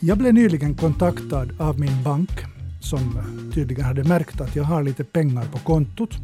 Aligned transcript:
Jag 0.00 0.18
blev 0.18 0.34
nyligen 0.34 0.74
kontaktad 0.74 1.48
av 1.58 1.80
min 1.80 2.02
bank 2.02 2.30
som 2.80 3.18
tydligen 3.54 3.84
hade 3.84 4.04
märkt 4.04 4.40
att 4.40 4.56
jag 4.56 4.64
har 4.64 4.82
lite 4.82 5.04
pengar 5.04 5.44
på 5.52 5.58
kontot 5.58 6.14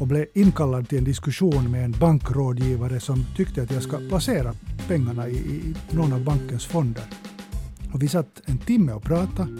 och 0.00 0.06
blev 0.06 0.26
inkallad 0.34 0.88
till 0.88 0.98
en 0.98 1.04
diskussion 1.04 1.70
med 1.70 1.84
en 1.84 1.92
bankrådgivare 1.92 3.00
som 3.00 3.24
tyckte 3.36 3.62
att 3.62 3.70
jag 3.70 3.82
ska 3.82 3.98
placera 4.08 4.54
pengarna 4.88 5.28
i, 5.28 5.36
i 5.36 5.74
någon 5.90 6.12
av 6.12 6.24
bankens 6.24 6.66
fonder. 6.66 7.04
Och 7.92 8.02
vi 8.02 8.08
satt 8.08 8.42
en 8.44 8.58
timme 8.58 8.92
och 8.92 9.02
pratade 9.02 9.50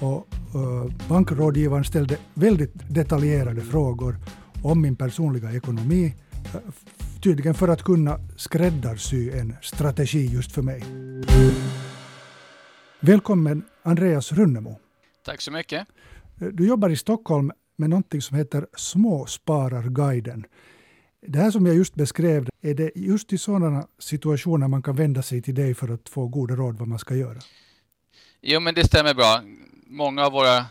och 0.00 0.28
uh, 0.54 0.92
bankrådgivaren 1.08 1.84
ställde 1.84 2.16
väldigt 2.34 2.72
detaljerade 2.88 3.60
frågor 3.60 4.16
om 4.62 4.80
min 4.80 4.96
personliga 4.96 5.52
ekonomi, 5.52 6.14
uh, 6.54 6.60
tydligen 7.22 7.54
för 7.54 7.68
att 7.68 7.82
kunna 7.82 8.18
skräddarsy 8.36 9.30
en 9.30 9.54
strategi 9.62 10.26
just 10.26 10.52
för 10.52 10.62
mig. 10.62 10.84
Välkommen 13.06 13.64
Andreas 13.82 14.32
Runnemo. 14.32 14.78
Tack 15.24 15.40
så 15.40 15.50
mycket. 15.50 15.86
Du 16.52 16.66
jobbar 16.68 16.90
i 16.90 16.96
Stockholm 16.96 17.52
med 17.76 17.90
någonting 17.90 18.22
som 18.22 18.36
heter 18.36 18.66
Småspararguiden. 18.76 20.46
Det 21.26 21.38
här 21.38 21.50
som 21.50 21.66
jag 21.66 21.76
just 21.76 21.94
beskrev, 21.94 22.48
är 22.60 22.74
det 22.74 22.90
just 22.94 23.32
i 23.32 23.38
sådana 23.38 23.86
situationer 23.98 24.68
man 24.68 24.82
kan 24.82 24.96
vända 24.96 25.22
sig 25.22 25.42
till 25.42 25.54
dig 25.54 25.74
för 25.74 25.88
att 25.88 26.08
få 26.08 26.28
goda 26.28 26.54
råd 26.54 26.78
vad 26.78 26.88
man 26.88 26.98
ska 26.98 27.14
göra? 27.14 27.38
Jo, 28.40 28.60
men 28.60 28.74
det 28.74 28.84
stämmer 28.84 29.14
bra. 29.14 29.40
Många 29.86 30.26
av 30.26 30.32
våra 30.32 30.66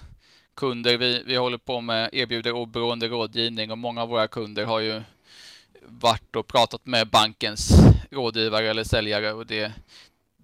kunder, 0.55 0.97
vi, 0.97 1.23
vi 1.25 1.35
håller 1.35 1.57
på 1.57 1.81
med, 1.81 2.09
erbjuder 2.13 2.51
oberoende 2.51 3.07
rådgivning 3.07 3.71
och 3.71 3.77
många 3.77 4.01
av 4.01 4.09
våra 4.09 4.27
kunder 4.27 4.65
har 4.65 4.79
ju 4.79 5.01
varit 5.87 6.35
och 6.35 6.47
pratat 6.47 6.85
med 6.85 7.09
bankens 7.09 7.71
rådgivare 8.11 8.69
eller 8.69 8.83
säljare 8.83 9.33
och 9.33 9.45
det, 9.45 9.73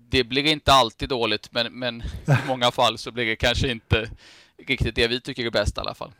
det 0.09 0.23
blir 0.23 0.47
inte 0.47 0.71
alltid 0.71 1.09
dåligt, 1.09 1.51
men, 1.51 1.79
men 1.79 2.01
i 2.01 2.03
många 2.47 2.71
fall 2.71 2.97
så 2.97 3.11
blir 3.11 3.25
det 3.25 3.35
kanske 3.35 3.71
inte 3.71 4.09
riktigt 4.57 4.95
det 4.95 5.07
vi 5.07 5.21
tycker 5.21 5.45
är 5.45 5.51
bäst 5.51 5.77
i 5.77 5.79
alla 5.79 5.93
fall. 5.93 6.11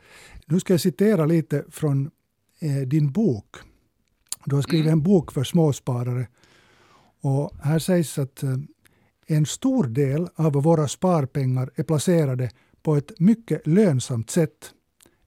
Nu 0.46 0.60
ska 0.60 0.72
jag 0.72 0.80
citera 0.80 1.26
lite 1.26 1.64
från 1.70 2.10
eh, 2.58 2.88
din 2.88 3.12
bok. 3.12 3.56
Du 4.44 4.54
har 4.54 4.62
skrivit 4.62 4.86
mm. 4.86 4.98
en 4.98 5.02
bok 5.02 5.32
för 5.32 5.44
småsparare. 5.44 6.28
Och 7.20 7.52
här 7.62 7.78
sägs 7.78 8.18
att 8.18 8.42
eh, 8.42 8.56
en 9.26 9.46
stor 9.46 9.84
del 9.84 10.28
av 10.34 10.52
våra 10.52 10.88
sparpengar 10.88 11.70
är 11.74 11.82
placerade 11.82 12.50
på 12.82 12.96
ett 12.96 13.20
mycket 13.20 13.66
lönsamt 13.66 14.30
sätt. 14.30 14.70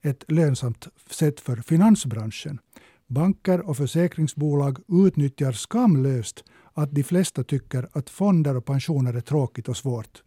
Ett 0.01 0.31
lönsamt 0.31 0.87
sätt 1.09 1.39
för 1.39 1.57
finansbranschen. 1.57 2.59
Banker 3.07 3.69
och 3.69 3.77
försäkringsbolag 3.77 4.79
utnyttjar 4.87 5.51
skamlöst 5.51 6.43
att 6.73 6.91
de 6.91 7.03
flesta 7.03 7.43
tycker 7.43 7.89
att 7.91 8.09
fonder 8.09 8.57
och 8.57 8.65
pensioner 8.65 9.13
är 9.13 9.21
tråkigt 9.21 9.69
och 9.69 9.77
svårt. 9.77 10.21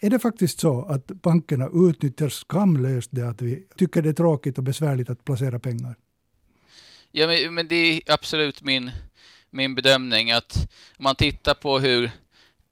Är 0.00 0.10
det 0.10 0.18
faktiskt 0.18 0.60
så 0.60 0.84
att 0.84 1.06
bankerna 1.06 1.68
utnyttjar 1.74 2.28
skamlöst 2.28 3.10
det 3.12 3.28
att 3.28 3.42
vi 3.42 3.66
tycker 3.76 4.02
det 4.02 4.08
är 4.08 4.12
tråkigt 4.12 4.58
och 4.58 4.64
besvärligt 4.64 5.10
att 5.10 5.24
placera 5.24 5.58
pengar? 5.58 5.96
Ja, 7.10 7.26
men, 7.26 7.54
men 7.54 7.68
det 7.68 7.76
är 7.76 8.00
absolut 8.06 8.62
min, 8.62 8.90
min 9.50 9.74
bedömning 9.74 10.32
att 10.32 10.68
om 10.98 11.04
man 11.04 11.16
tittar 11.16 11.54
på 11.54 11.78
hur 11.78 12.10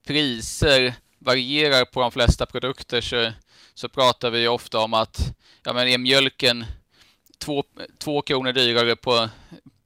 priser 0.06 0.94
varierar 1.18 1.84
på 1.84 2.00
de 2.00 2.12
flesta 2.12 2.46
produkter 2.46 3.00
så, 3.00 3.32
så 3.74 3.88
pratar 3.88 4.30
vi 4.30 4.48
ofta 4.48 4.78
om 4.78 4.94
att 4.94 5.36
ja, 5.64 5.72
men 5.72 5.88
är 5.88 5.98
mjölken 5.98 6.64
två, 7.38 7.64
två 7.98 8.22
kronor 8.22 8.52
dyrare 8.52 8.96
på, 8.96 9.28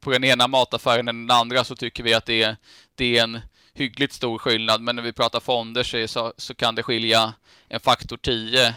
på 0.01 0.11
den 0.11 0.25
ena 0.25 0.49
mataffären 0.49 1.09
än 1.09 1.27
den 1.27 1.37
andra 1.37 1.65
så 1.65 1.77
tycker 1.77 2.03
vi 2.03 2.15
att 2.15 2.27
det 2.27 2.43
är, 2.43 2.57
det 2.95 3.19
är 3.19 3.25
en 3.25 3.41
hyggligt 3.75 4.13
stor 4.13 4.39
skillnad. 4.39 4.81
Men 4.81 4.97
när 4.97 5.03
vi 5.03 5.13
pratar 5.13 5.41
fonder 5.41 5.83
så, 5.83 6.09
så, 6.09 6.33
så 6.37 6.55
kan 6.55 6.75
det 6.75 6.83
skilja 6.83 7.35
en 7.69 7.81
faktor 7.81 8.17
10 8.17 8.75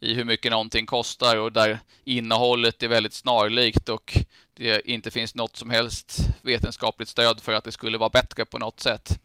i 0.00 0.14
hur 0.14 0.24
mycket 0.24 0.50
någonting 0.50 0.86
kostar 0.86 1.36
och 1.36 1.52
där 1.52 1.78
innehållet 2.04 2.82
är 2.82 2.88
väldigt 2.88 3.14
snarlikt 3.14 3.88
och 3.88 4.18
det 4.54 4.88
inte 4.88 5.10
finns 5.10 5.34
något 5.34 5.56
som 5.56 5.70
helst 5.70 6.18
vetenskapligt 6.42 7.08
stöd 7.08 7.40
för 7.40 7.52
att 7.52 7.64
det 7.64 7.72
skulle 7.72 7.98
vara 7.98 8.10
bättre 8.10 8.44
på 8.44 8.58
något 8.58 8.80
sätt. 8.80 9.20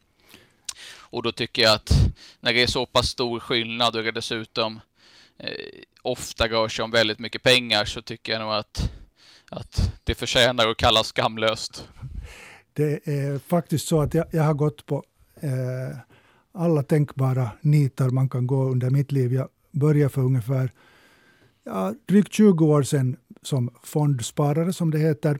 Och 0.97 1.23
då 1.23 1.31
tycker 1.31 1.61
jag 1.61 1.73
att 1.73 1.91
när 2.39 2.53
det 2.53 2.63
är 2.63 2.67
så 2.67 2.85
pass 2.85 3.09
stor 3.09 3.39
skillnad 3.39 3.95
och 3.95 4.03
det 4.03 4.11
dessutom 4.11 4.79
eh, 5.37 5.49
ofta 6.01 6.47
rör 6.47 6.67
sig 6.67 6.83
om 6.83 6.91
väldigt 6.91 7.19
mycket 7.19 7.43
pengar 7.43 7.85
så 7.85 8.01
tycker 8.01 8.31
jag 8.31 8.41
nog 8.41 8.53
att, 8.53 8.89
att 9.51 9.91
det 10.03 10.15
förtjänar 10.15 10.67
att 10.67 10.77
kallas 10.77 11.07
skamlöst. 11.07 11.87
Det 12.73 13.07
är 13.07 13.39
faktiskt 13.39 13.87
så 13.87 14.01
att 14.01 14.13
jag, 14.13 14.25
jag 14.31 14.43
har 14.43 14.53
gått 14.53 14.85
på 14.85 15.03
eh, 15.35 15.97
alla 16.51 16.83
tänkbara 16.83 17.51
nitar 17.61 18.09
man 18.09 18.29
kan 18.29 18.47
gå 18.47 18.63
under 18.63 18.89
mitt 18.89 19.11
liv. 19.11 19.33
Jag 19.33 19.47
började 19.71 20.09
för 20.09 20.21
ungefär 20.21 20.71
ja, 21.63 21.93
drygt 22.05 22.33
20 22.33 22.65
år 22.65 22.83
sedan 22.83 23.17
som 23.41 23.69
fondsparare, 23.83 24.73
som 24.73 24.91
det 24.91 24.99
heter, 24.99 25.39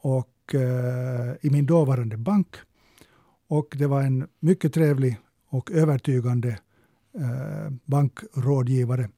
och 0.00 0.54
eh, 0.54 1.34
i 1.40 1.50
min 1.50 1.66
dåvarande 1.66 2.16
bank. 2.16 2.56
Och 3.48 3.74
det 3.78 3.86
var 3.86 4.02
en 4.02 4.28
mycket 4.40 4.74
trevlig 4.74 5.16
och 5.48 5.70
övertygande 5.70 6.48
eh, 7.18 7.72
bankrådgivare 7.84 9.08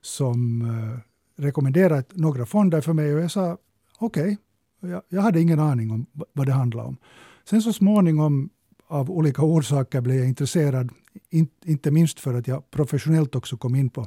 som 0.00 0.62
eh, 0.62 0.98
rekommenderade 1.42 2.04
några 2.12 2.46
fonder 2.46 2.80
för 2.80 2.92
mig 2.92 3.14
och 3.14 3.20
jag 3.20 3.30
sa 3.30 3.58
okej, 3.98 4.38
okay. 4.80 4.90
jag, 4.90 5.02
jag, 5.08 5.22
hade 5.22 5.40
ingen 5.40 5.60
aning 5.60 5.90
om 5.90 6.06
vad 6.32 6.46
det 6.46 6.52
handlade 6.52 6.88
om. 6.88 6.96
Sen 7.44 7.62
så 7.62 7.72
småningom 7.72 8.50
av 8.86 9.10
olika 9.10 9.42
orsaker 9.42 10.00
blev 10.00 10.16
jag 10.16 10.28
intresserad, 10.28 10.90
in, 11.30 11.48
inte 11.64 11.90
minst 11.90 12.20
för 12.20 12.34
att 12.34 12.48
jag 12.48 12.70
professionellt 12.70 13.34
också 13.34 13.56
kom 13.56 13.74
in 13.74 13.90
på, 13.90 14.06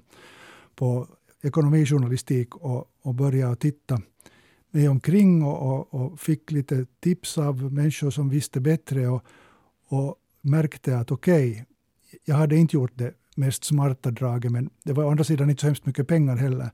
på 0.75 1.07
ekonomijournalistik 1.41 2.55
och, 2.55 2.91
och 3.01 3.15
började 3.15 3.55
titta 3.55 4.01
mig 4.71 4.89
omkring 4.89 5.43
och, 5.43 5.73
och, 5.73 5.93
och, 5.93 6.19
fick 6.19 6.51
lite 6.51 6.85
tips 6.99 7.37
av 7.37 7.73
människor 7.73 8.09
som 8.09 8.29
visste 8.29 8.59
bättre 8.59 9.07
och, 9.07 9.25
och 9.87 10.15
märkte 10.41 10.97
att 10.97 11.11
okej, 11.11 11.51
okay, 11.51 11.65
jag 12.25 12.35
hade 12.35 12.55
inte 12.55 12.75
gjort 12.75 12.91
det 12.95 13.13
mest 13.35 13.63
smarta 13.63 14.11
draget, 14.11 14.51
men 14.51 14.69
det 14.83 14.93
var 14.93 15.03
å 15.03 15.09
andra 15.09 15.23
sidan 15.23 15.49
inte 15.49 15.61
så 15.61 15.67
hemskt 15.67 15.85
mycket 15.85 16.07
pengar 16.07 16.35
heller. 16.35 16.69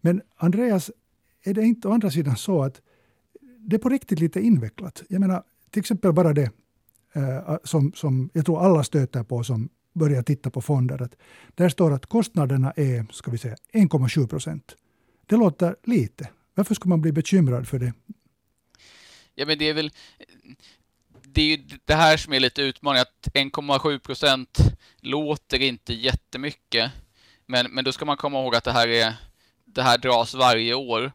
Men 0.00 0.22
Andreas, 0.36 0.90
är 1.44 1.54
det 1.54 1.62
inte 1.62 1.88
å 1.88 1.92
andra 1.92 2.10
sidan 2.10 2.36
så 2.36 2.62
att 2.62 2.80
det 3.58 3.76
är 3.76 3.80
på 3.80 3.88
riktigt 3.88 4.20
lite 4.20 4.40
invecklat? 4.40 5.02
Jag 5.08 5.20
menar, 5.20 5.42
till 5.70 5.80
exempel 5.80 6.12
bara 6.12 6.32
det 6.32 6.50
eh, 7.12 7.56
som, 7.64 7.92
som 7.92 8.30
jag 8.32 8.46
tror 8.46 8.64
alla 8.64 8.84
stöter 8.84 9.22
på 9.22 9.44
som 9.44 9.68
börjar 9.92 10.22
titta 10.22 10.50
på 10.50 10.62
fonder. 10.62 11.02
Att 11.02 11.16
där 11.54 11.68
står 11.68 11.92
att 11.92 12.06
kostnaderna 12.06 12.72
är 12.76 13.06
ska 13.12 13.30
vi 13.30 13.38
säga 13.38 13.56
1,7 13.72 14.26
procent. 14.26 14.76
Det 15.26 15.36
låter 15.36 15.76
lite. 15.84 16.28
Varför 16.54 16.74
ska 16.74 16.88
man 16.88 17.00
bli 17.00 17.12
bekymrad 17.12 17.68
för 17.68 17.78
det? 17.78 17.92
Ja, 19.34 19.46
men 19.46 19.58
det 19.58 19.68
är 19.68 19.74
väl 19.74 19.90
det 21.22 21.42
är 21.42 21.46
ju 21.46 21.56
det 21.84 21.94
här 21.94 22.16
som 22.16 22.32
är 22.32 22.40
lite 22.40 22.62
utmaningen, 22.62 23.02
att 23.02 23.34
1,7 23.34 23.98
procent 23.98 24.58
låter 25.00 25.62
inte 25.62 25.94
jättemycket. 25.94 26.92
Men, 27.46 27.66
men 27.70 27.84
då 27.84 27.92
ska 27.92 28.04
man 28.04 28.16
komma 28.16 28.42
ihåg 28.42 28.54
att 28.54 28.64
det 28.64 28.72
här, 28.72 28.88
är, 28.88 29.14
det 29.64 29.82
här 29.82 29.98
dras 29.98 30.34
varje 30.34 30.74
år. 30.74 31.12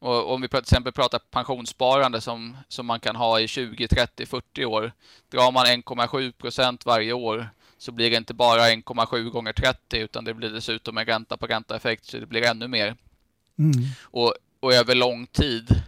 Och 0.00 0.32
om 0.32 0.40
vi 0.40 0.48
till 0.48 0.58
exempel 0.58 0.92
pratar 0.92 1.18
pensionssparande 1.18 2.20
som, 2.20 2.56
som 2.68 2.86
man 2.86 3.00
kan 3.00 3.16
ha 3.16 3.40
i 3.40 3.48
20, 3.48 3.88
30, 3.88 4.26
40 4.26 4.64
år. 4.64 4.92
Drar 5.30 5.52
man 5.52 5.66
1,7 5.66 6.32
procent 6.32 6.86
varje 6.86 7.12
år 7.12 7.48
så 7.78 7.92
blir 7.92 8.10
det 8.10 8.16
inte 8.16 8.34
bara 8.34 8.60
1,7 8.60 9.30
gånger 9.30 9.52
30 9.52 9.98
utan 9.98 10.24
det 10.24 10.34
blir 10.34 10.50
dessutom 10.50 10.98
en 10.98 11.04
ränta 11.04 11.36
på 11.36 11.46
ränta-effekt 11.46 12.04
så 12.04 12.18
det 12.18 12.26
blir 12.26 12.42
ännu 12.42 12.68
mer. 12.68 12.96
Mm. 13.58 13.72
Och, 14.02 14.34
och 14.60 14.72
över 14.72 14.94
lång 14.94 15.26
tid 15.26 15.82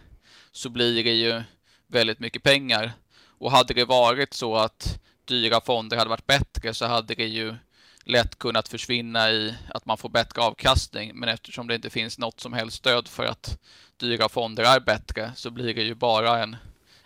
så 0.51 0.69
blir 0.69 1.03
det 1.03 1.13
ju 1.13 1.41
väldigt 1.87 2.19
mycket 2.19 2.43
pengar. 2.43 2.93
Och 3.37 3.51
hade 3.51 3.73
det 3.73 3.85
varit 3.85 4.33
så 4.33 4.55
att 4.55 4.99
dyra 5.25 5.61
fonder 5.61 5.97
hade 5.97 6.09
varit 6.09 6.27
bättre 6.27 6.73
så 6.73 6.85
hade 6.85 7.15
det 7.15 7.27
ju 7.27 7.55
lätt 8.03 8.39
kunnat 8.39 8.67
försvinna 8.67 9.31
i 9.31 9.55
att 9.69 9.85
man 9.85 9.97
får 9.97 10.09
bättre 10.09 10.41
avkastning. 10.41 11.11
Men 11.15 11.29
eftersom 11.29 11.67
det 11.67 11.75
inte 11.75 11.89
finns 11.89 12.19
något 12.19 12.39
som 12.39 12.53
helst 12.53 12.77
stöd 12.77 13.07
för 13.07 13.25
att 13.25 13.59
dyra 13.97 14.29
fonder 14.29 14.63
är 14.63 14.79
bättre 14.79 15.31
så 15.35 15.51
blir 15.51 15.73
det 15.73 15.83
ju 15.83 15.95
bara 15.95 16.43
en, 16.43 16.55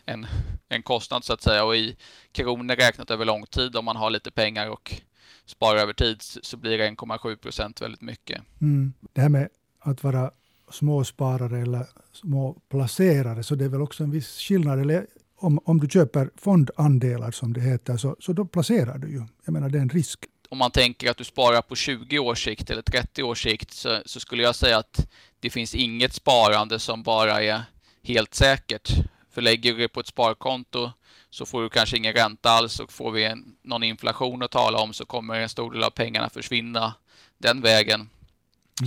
en, 0.05 0.27
en 0.69 0.83
kostnad 0.83 1.23
så 1.23 1.33
att 1.33 1.41
säga. 1.41 1.63
Och 1.63 1.75
i 1.75 1.97
kronor 2.31 2.75
räknat 2.75 3.11
över 3.11 3.25
lång 3.25 3.45
tid 3.45 3.75
om 3.75 3.85
man 3.85 3.95
har 3.95 4.09
lite 4.09 4.31
pengar 4.31 4.69
och 4.69 5.01
sparar 5.45 5.79
över 5.79 5.93
tid 5.93 6.21
så 6.21 6.57
blir 6.57 6.77
det 6.77 6.89
1,7 6.89 7.35
procent 7.35 7.81
väldigt 7.81 8.01
mycket. 8.01 8.41
Mm. 8.61 8.93
Det 9.13 9.21
här 9.21 9.29
med 9.29 9.49
att 9.79 10.03
vara 10.03 10.31
småsparare 10.71 11.59
eller 11.59 11.85
småplacerare, 12.11 13.43
så 13.43 13.55
det 13.55 13.65
är 13.65 13.69
väl 13.69 13.81
också 13.81 14.03
en 14.03 14.11
viss 14.11 14.39
skillnad. 14.39 14.79
Eller 14.79 15.07
om, 15.35 15.59
om 15.65 15.79
du 15.79 15.87
köper 15.87 16.29
fondandelar 16.35 17.31
som 17.31 17.53
det 17.53 17.61
heter, 17.61 17.97
så, 17.97 18.15
så 18.19 18.33
då 18.33 18.45
placerar 18.45 18.97
du 18.97 19.09
ju. 19.09 19.23
Jag 19.45 19.53
menar, 19.53 19.69
det 19.69 19.77
är 19.77 19.81
en 19.81 19.89
risk. 19.89 20.25
Om 20.49 20.57
man 20.57 20.71
tänker 20.71 21.11
att 21.11 21.17
du 21.17 21.23
sparar 21.23 21.61
på 21.61 21.75
20 21.75 22.19
års 22.19 22.43
sikt 22.43 22.69
eller 22.69 22.81
30 22.81 23.23
års 23.23 23.43
sikt 23.43 23.73
så, 23.73 24.01
så 24.05 24.19
skulle 24.19 24.43
jag 24.43 24.55
säga 24.55 24.77
att 24.77 25.07
det 25.39 25.49
finns 25.49 25.75
inget 25.75 26.13
sparande 26.13 26.79
som 26.79 27.03
bara 27.03 27.43
är 27.43 27.63
helt 28.03 28.33
säkert. 28.33 28.89
För 29.31 29.41
lägger 29.41 29.73
du 29.73 29.79
det 29.79 29.87
på 29.87 29.99
ett 29.99 30.07
sparkonto 30.07 30.91
så 31.29 31.45
får 31.45 31.61
du 31.61 31.69
kanske 31.69 31.97
ingen 31.97 32.13
ränta 32.13 32.49
alls 32.49 32.79
och 32.79 32.91
får 32.91 33.11
vi 33.11 33.23
en, 33.23 33.55
någon 33.61 33.83
inflation 33.83 34.43
att 34.43 34.51
tala 34.51 34.77
om 34.77 34.93
så 34.93 35.05
kommer 35.05 35.39
en 35.39 35.49
stor 35.49 35.71
del 35.71 35.83
av 35.83 35.89
pengarna 35.89 36.29
försvinna 36.29 36.93
den 37.37 37.61
vägen. 37.61 37.99
Mm. 37.99 38.09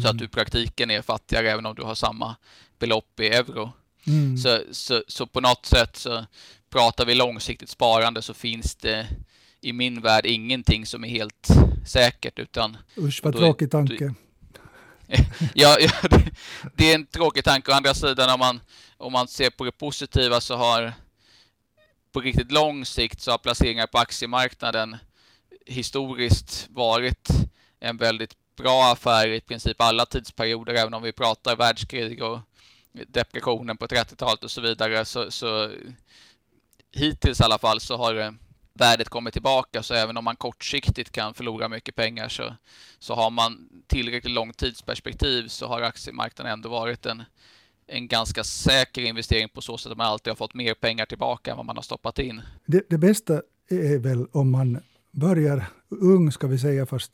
Så 0.03 0.09
att 0.09 0.13
mm. 0.13 0.17
du 0.17 0.25
i 0.25 0.29
praktiken 0.29 0.91
är 0.91 1.03
fattigare 1.03 1.51
även 1.51 1.67
om 1.67 1.75
du 1.75 1.83
har 1.83 1.95
samma 1.95 2.37
belopp 2.79 3.21
i 3.21 3.29
euro. 3.29 3.73
Mm. 4.07 4.39
Så, 4.39 4.63
så, 4.71 5.03
så 5.09 5.27
på 5.27 5.41
något 5.41 5.67
sätt 5.67 5.97
så 5.97 6.25
pratar 6.71 7.07
vi 7.07 7.15
långsiktigt 7.15 7.71
sparande 7.71 8.23
så 8.23 8.35
finns 8.35 8.75
det 8.75 9.07
i 9.61 9.73
min 9.73 10.01
värld 10.01 10.27
ingenting 10.27 10.87
som 10.87 11.05
är 11.05 11.09
helt 11.09 11.49
säkert 11.87 12.39
utan... 12.39 12.77
Usch 12.97 13.21
vad 13.25 13.37
tråkig 13.37 13.71
tanke. 13.71 14.15
ja, 15.55 15.77
ja 15.81 15.91
det, 16.11 16.31
det, 16.77 16.91
är 16.91 16.95
en 16.95 17.07
tråkig 17.07 17.45
tanke. 17.45 17.71
Å 17.71 17.75
andra 17.75 17.95
sidan 17.95 18.31
om 18.31 18.39
man, 18.39 18.61
om 18.97 19.13
man 19.13 19.29
ser 19.29 19.51
på 19.51 19.65
det 19.65 19.73
positiva 19.73 20.41
så 20.41 20.57
har 20.57 20.93
på 22.13 22.21
riktigt 22.21 22.53
lång 22.53 22.85
sikt 22.85 23.21
så 23.21 23.31
har 23.31 23.39
placeringar 23.39 23.87
på 23.87 23.99
aktiemarknaden 23.99 24.97
historiskt 25.67 26.69
varit 26.71 27.29
en 27.81 27.97
väldigt 27.97 28.37
bra 28.57 28.93
affär 28.93 29.29
i 29.29 29.41
princip 29.41 29.81
alla 29.81 30.07
tidsperioder, 30.07 30.75
även 30.75 30.95
om 30.95 31.03
vi 31.03 31.13
pratar 31.13 31.57
världskrig 31.57 32.23
och 32.23 32.39
depressionen 32.93 33.77
på 33.77 33.87
30-talet 33.87 34.45
och 34.45 34.51
så 34.51 34.61
vidare. 34.61 35.05
Så, 35.05 35.31
så 35.31 35.71
hittills 36.93 37.41
i 37.41 37.45
alla 37.45 37.59
fall 37.59 37.81
så 37.81 37.97
har 37.97 38.35
värdet 38.75 39.09
kommer 39.09 39.31
tillbaka, 39.31 39.83
så 39.83 39.95
även 39.95 40.17
om 40.17 40.25
man 40.25 40.37
kortsiktigt 40.37 41.13
kan 41.13 41.35
förlora 41.35 41.69
mycket 41.69 41.95
pengar 41.95 42.29
så, 42.29 42.55
så 42.99 43.15
har 43.15 43.31
man 43.31 43.69
tillräckligt 43.87 44.33
långt 44.33 44.59
tidsperspektiv 44.59 45.49
så 45.49 45.67
har 45.67 45.83
aktiemarknaden 45.83 46.53
ändå 46.53 46.69
varit 46.69 47.07
en, 47.07 47.23
en 47.87 48.09
ganska 48.09 48.45
säker 48.45 49.03
investering 49.03 49.49
på 49.49 49.61
så 49.61 49.79
sätt 49.79 49.93
att 49.93 49.99
man 49.99 50.07
alltid 50.07 50.31
har 50.31 50.37
fått 50.37 50.55
mer 50.55 50.75
pengar 50.75 51.07
tillbaka 51.07 51.51
än 51.51 51.57
vad 51.57 51.67
man 51.67 51.77
har 51.77 51.83
stoppat 51.83 52.19
in. 52.19 52.43
Det, 52.67 52.91
det 52.91 52.99
bästa 52.99 53.43
är 53.69 53.99
väl 53.99 54.27
om 54.33 54.51
man 54.51 54.83
börjar 55.11 55.67
ung, 55.89 56.33
ska 56.33 56.47
vi 56.47 56.59
säga 56.59 56.87
först, 56.87 57.13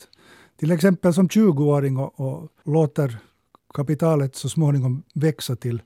till 0.57 0.71
exempel 0.71 1.15
som 1.15 1.29
20-åring 1.29 1.97
och, 1.97 2.21
och 2.21 2.49
låter 2.65 3.19
kapitalet 3.75 4.37
så 4.37 4.49
småningom 4.49 5.03
växa 5.15 5.57
till 5.57 5.83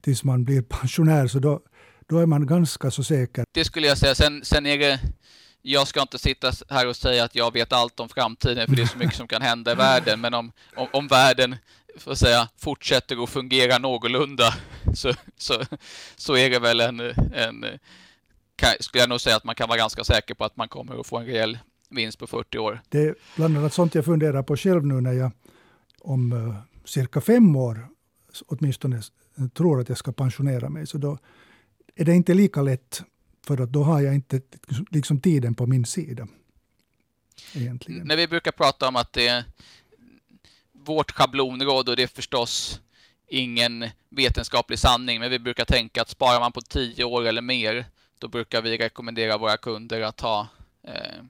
tills 0.00 0.24
man 0.24 0.44
blir 0.44 0.62
pensionär, 0.62 1.26
så 1.26 1.38
då, 1.38 1.60
då 2.08 2.18
är 2.18 2.26
man 2.26 2.46
ganska 2.46 2.90
så 2.90 3.04
säker. 3.04 3.44
Det 3.52 3.64
skulle 3.64 3.86
jag 3.86 3.98
säga. 3.98 4.14
Sen, 4.14 4.44
sen 4.44 4.66
är 4.66 4.78
det, 4.78 5.00
jag 5.62 5.88
ska 5.88 6.02
inte 6.02 6.18
sitta 6.18 6.52
här 6.68 6.86
och 6.86 6.96
säga 6.96 7.24
att 7.24 7.34
jag 7.34 7.52
vet 7.52 7.72
allt 7.72 8.00
om 8.00 8.08
framtiden, 8.08 8.68
för 8.68 8.76
det 8.76 8.82
är 8.82 8.86
så 8.86 8.98
mycket 8.98 9.16
som 9.16 9.28
kan 9.28 9.42
hända 9.42 9.72
i 9.72 9.74
världen, 9.86 10.20
men 10.20 10.34
om, 10.34 10.52
om, 10.76 10.88
om 10.92 11.08
världen 11.08 11.56
får 11.96 12.14
säga, 12.14 12.48
fortsätter 12.56 13.22
att 13.22 13.30
fungera 13.30 13.78
någorlunda 13.78 14.54
så, 14.94 15.12
så, 15.36 15.62
så 16.16 16.36
är 16.36 16.50
det 16.50 16.58
väl 16.58 16.80
en, 16.80 17.00
en 17.34 17.64
kan, 18.56 18.70
skulle 18.80 19.02
jag 19.02 19.08
nog 19.08 19.20
säga 19.20 19.36
att 19.36 19.44
man 19.44 19.54
kan 19.54 19.68
vara 19.68 19.78
ganska 19.78 20.04
säker 20.04 20.34
på 20.34 20.44
att 20.44 20.56
man 20.56 20.68
kommer 20.68 21.00
att 21.00 21.06
få 21.06 21.18
en 21.18 21.26
rejäl 21.26 21.58
vinst 21.90 22.18
på 22.18 22.26
40 22.26 22.58
år. 22.58 22.80
Det 22.88 22.98
är 22.98 23.14
bland 23.36 23.58
annat 23.58 23.74
sånt 23.74 23.94
jag 23.94 24.04
funderar 24.04 24.42
på 24.42 24.56
själv 24.56 24.86
nu 24.86 25.00
när 25.00 25.12
jag 25.12 25.30
om 26.00 26.32
uh, 26.32 26.54
cirka 26.84 27.20
fem 27.20 27.56
år 27.56 27.88
åtminstone 28.46 29.02
tror 29.54 29.80
att 29.80 29.88
jag 29.88 29.98
ska 29.98 30.12
pensionera 30.12 30.68
mig. 30.68 30.86
Så 30.86 30.98
då 30.98 31.18
är 32.00 32.04
det 32.04 32.14
inte 32.14 32.34
lika 32.34 32.62
lätt, 32.62 33.02
för 33.46 33.60
att 33.60 33.72
då 33.72 33.82
har 33.82 34.00
jag 34.00 34.14
inte 34.14 34.40
liksom 34.90 35.20
tiden 35.20 35.54
på 35.54 35.66
min 35.66 35.86
sida. 35.86 36.28
Egentligen. 37.54 38.06
När 38.06 38.16
vi 38.16 38.28
brukar 38.28 38.52
prata 38.52 38.88
om 38.88 38.96
att 38.96 39.12
det 39.12 39.26
är 39.28 39.44
vårt 40.72 41.10
schablonråd 41.10 41.88
och 41.88 41.96
det 41.96 42.02
är 42.02 42.06
förstås 42.06 42.80
ingen 43.28 43.90
vetenskaplig 44.08 44.78
sanning, 44.78 45.20
men 45.20 45.30
vi 45.30 45.38
brukar 45.38 45.64
tänka 45.64 46.02
att 46.02 46.08
sparar 46.08 46.40
man 46.40 46.52
på 46.52 46.60
tio 46.60 47.04
år 47.04 47.26
eller 47.26 47.42
mer, 47.42 47.86
då 48.18 48.28
brukar 48.28 48.62
vi 48.62 48.78
rekommendera 48.78 49.38
våra 49.38 49.56
kunder 49.56 50.00
att 50.00 50.20
ha 50.20 50.48
eh, 50.82 51.22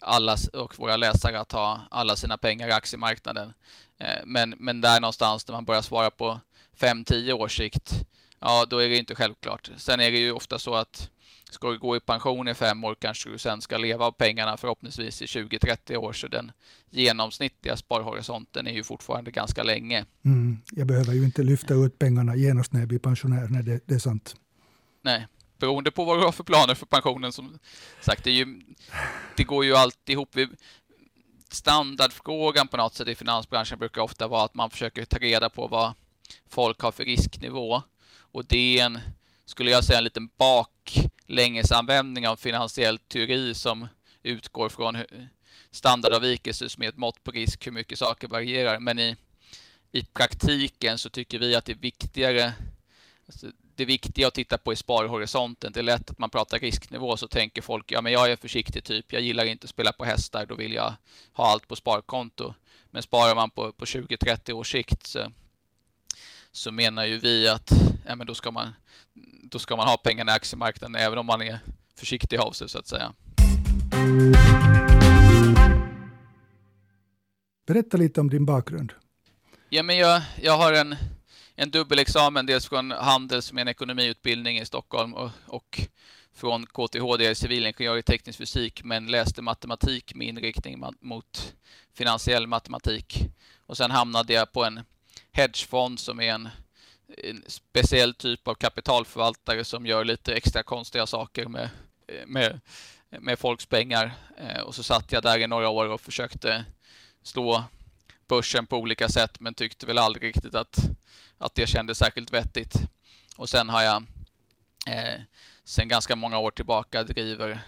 alla, 0.00 0.36
och 0.52 0.78
våra 0.78 0.96
läsare 0.96 1.40
att 1.40 1.52
ha 1.52 1.80
alla 1.90 2.16
sina 2.16 2.38
pengar 2.38 2.68
i 2.68 2.72
aktiemarknaden. 2.72 3.52
Eh, 3.98 4.20
men, 4.24 4.54
men 4.58 4.80
där 4.80 5.00
någonstans 5.00 5.48
när 5.48 5.52
man 5.52 5.64
börjar 5.64 5.82
svara 5.82 6.10
på 6.10 6.40
5-10 6.78 7.32
års 7.32 7.56
sikt, 7.56 8.04
ja 8.42 8.66
då 8.70 8.78
är 8.78 8.88
det 8.88 8.96
inte 8.96 9.14
självklart. 9.14 9.70
Sen 9.76 10.00
är 10.00 10.10
det 10.10 10.18
ju 10.18 10.32
ofta 10.32 10.58
så 10.58 10.74
att 10.74 11.10
ska 11.50 11.70
du 11.70 11.78
gå 11.78 11.96
i 11.96 12.00
pension 12.00 12.48
i 12.48 12.54
fem 12.54 12.84
år 12.84 12.96
kanske 13.00 13.30
du 13.30 13.38
sen 13.38 13.60
ska 13.60 13.78
leva 13.78 14.04
av 14.04 14.12
pengarna 14.12 14.56
förhoppningsvis 14.56 15.22
i 15.22 15.26
20-30 15.26 15.96
år. 15.96 16.12
Så 16.12 16.28
den 16.28 16.52
genomsnittliga 16.90 17.76
sparhorisonten 17.76 18.66
är 18.66 18.72
ju 18.72 18.82
fortfarande 18.82 19.30
ganska 19.30 19.62
länge. 19.62 20.04
Mm, 20.24 20.58
jag 20.70 20.86
behöver 20.86 21.12
ju 21.12 21.24
inte 21.24 21.42
lyfta 21.42 21.74
ut 21.74 21.98
pengarna 21.98 22.36
genast 22.36 22.72
när 22.72 22.80
jag 22.80 22.88
blir 22.88 22.98
pensionär, 22.98 23.48
när 23.48 23.62
det, 23.62 23.80
det 23.86 23.94
är 23.94 23.98
sant. 23.98 24.36
Nej, 25.02 25.26
beroende 25.58 25.90
på 25.90 26.04
vad 26.04 26.18
du 26.18 26.24
har 26.24 26.32
för 26.32 26.44
planer 26.44 26.74
för 26.74 26.86
pensionen. 26.86 27.32
Som 27.32 27.58
sagt, 28.00 28.24
det, 28.24 28.30
ju, 28.30 28.60
det 29.36 29.44
går 29.44 29.64
ju 29.64 29.76
alltid 29.76 30.12
ihop. 30.12 30.36
Standardfrågan 31.50 32.68
på 32.68 32.76
något 32.76 32.94
sätt 32.94 33.08
i 33.08 33.14
finansbranschen 33.14 33.78
brukar 33.78 34.02
ofta 34.02 34.28
vara 34.28 34.44
att 34.44 34.54
man 34.54 34.70
försöker 34.70 35.04
ta 35.04 35.18
reda 35.18 35.50
på 35.50 35.66
vad 35.68 35.94
folk 36.48 36.80
har 36.80 36.92
för 36.92 37.04
risknivå. 37.04 37.82
Och 38.14 38.44
det 38.44 38.78
är 38.78 38.84
en, 38.84 38.98
skulle 39.44 39.70
jag 39.70 39.84
säga, 39.84 39.98
en 39.98 40.04
liten 40.04 40.30
baklängesanvändning 40.36 42.28
av 42.28 42.36
finansiell 42.36 42.98
teori 42.98 43.54
som 43.54 43.88
utgår 44.22 44.68
från 44.68 44.98
standardavvikelser 45.70 46.68
som 46.68 46.82
är 46.82 46.88
ett 46.88 46.96
mått 46.96 47.24
på 47.24 47.30
risk, 47.30 47.66
hur 47.66 47.72
mycket 47.72 47.98
saker 47.98 48.28
varierar. 48.28 48.78
Men 48.80 48.98
i, 48.98 49.16
i 49.92 50.04
praktiken 50.04 50.98
så 50.98 51.10
tycker 51.10 51.38
vi 51.38 51.54
att 51.54 51.64
det 51.64 51.72
är 51.72 51.76
viktigare 51.76 52.52
alltså 53.26 53.46
det 53.74 53.84
viktiga 53.84 54.28
att 54.28 54.34
titta 54.34 54.58
på 54.58 54.72
är 54.72 54.76
sparhorisonten. 54.76 55.72
Det 55.72 55.80
är 55.80 55.84
lätt 55.84 56.10
att 56.10 56.18
man 56.18 56.30
pratar 56.30 56.58
risknivå 56.58 57.16
så 57.16 57.28
tänker 57.28 57.62
folk, 57.62 57.92
ja 57.92 58.00
men 58.00 58.12
jag 58.12 58.30
är 58.30 58.36
försiktig 58.36 58.84
typ, 58.84 59.12
jag 59.12 59.22
gillar 59.22 59.44
inte 59.44 59.64
att 59.64 59.70
spela 59.70 59.92
på 59.92 60.04
hästar, 60.04 60.46
då 60.46 60.54
vill 60.54 60.72
jag 60.72 60.94
ha 61.32 61.46
allt 61.46 61.68
på 61.68 61.76
sparkonto. 61.76 62.54
Men 62.90 63.02
sparar 63.02 63.34
man 63.34 63.50
på, 63.50 63.72
på 63.72 63.84
20-30 63.84 64.52
års 64.52 64.72
sikt 64.72 65.06
så, 65.06 65.32
så 66.52 66.72
menar 66.72 67.04
ju 67.04 67.18
vi 67.18 67.48
att 67.48 67.72
ja, 68.06 68.16
men 68.16 68.26
då, 68.26 68.34
ska 68.34 68.50
man, 68.50 68.68
då 69.42 69.58
ska 69.58 69.76
man 69.76 69.88
ha 69.88 69.96
pengarna 69.96 70.32
i 70.32 70.34
aktiemarknaden 70.34 70.94
även 70.94 71.18
om 71.18 71.26
man 71.26 71.42
är 71.42 71.58
försiktig 71.94 72.38
av 72.38 72.52
sig 72.52 72.68
så 72.68 72.78
att 72.78 72.86
säga. 72.86 73.12
Berätta 77.66 77.96
lite 77.96 78.20
om 78.20 78.30
din 78.30 78.46
bakgrund. 78.46 78.92
Ja, 79.68 79.82
men 79.82 79.96
jag, 79.96 80.22
jag 80.42 80.56
har 80.56 80.72
en 80.72 80.96
en 81.54 81.70
dubbelexamen, 81.70 82.46
dels 82.46 82.68
från 82.68 82.90
Handels 82.90 83.52
är 83.52 83.58
en 83.58 83.68
ekonomiutbildning 83.68 84.58
i 84.58 84.66
Stockholm 84.66 85.14
och, 85.14 85.30
och 85.46 85.80
från 86.34 86.66
KTH, 86.66 87.16
det 87.18 87.26
är 87.26 87.34
civilingenjör 87.34 87.98
i 87.98 88.02
teknisk 88.02 88.38
fysik, 88.38 88.84
men 88.84 89.06
läste 89.06 89.42
matematik 89.42 90.14
med 90.14 90.28
inriktning 90.28 90.84
mot 91.00 91.54
finansiell 91.94 92.46
matematik. 92.46 93.18
Och 93.66 93.76
sen 93.76 93.90
hamnade 93.90 94.32
jag 94.32 94.52
på 94.52 94.64
en 94.64 94.80
hedgefond 95.32 96.00
som 96.00 96.20
är 96.20 96.32
en, 96.34 96.48
en 97.16 97.44
speciell 97.46 98.14
typ 98.14 98.48
av 98.48 98.54
kapitalförvaltare 98.54 99.64
som 99.64 99.86
gör 99.86 100.04
lite 100.04 100.34
extra 100.34 100.62
konstiga 100.62 101.06
saker 101.06 101.46
med, 101.46 101.70
eh, 102.08 102.26
med, 102.26 102.60
med 103.10 103.38
folks 103.38 103.66
pengar. 103.66 104.14
Eh, 104.38 104.60
och 104.60 104.74
så 104.74 104.82
satt 104.82 105.12
jag 105.12 105.22
där 105.22 105.38
i 105.38 105.46
några 105.46 105.68
år 105.68 105.88
och 105.88 106.00
försökte 106.00 106.64
slå 107.22 107.64
börsen 108.28 108.66
på 108.66 108.76
olika 108.76 109.08
sätt, 109.08 109.40
men 109.40 109.54
tyckte 109.54 109.86
väl 109.86 109.98
aldrig 109.98 110.28
riktigt 110.28 110.54
att 110.54 110.78
att 111.42 111.54
det 111.54 111.66
kändes 111.66 111.98
särskilt 111.98 112.32
vettigt. 112.32 112.74
Och 113.36 113.48
sen 113.48 113.68
har 113.68 113.82
jag 113.82 114.04
eh, 114.86 115.20
sen 115.64 115.88
ganska 115.88 116.16
många 116.16 116.38
år 116.38 116.50
tillbaka 116.50 117.02
driver 117.02 117.60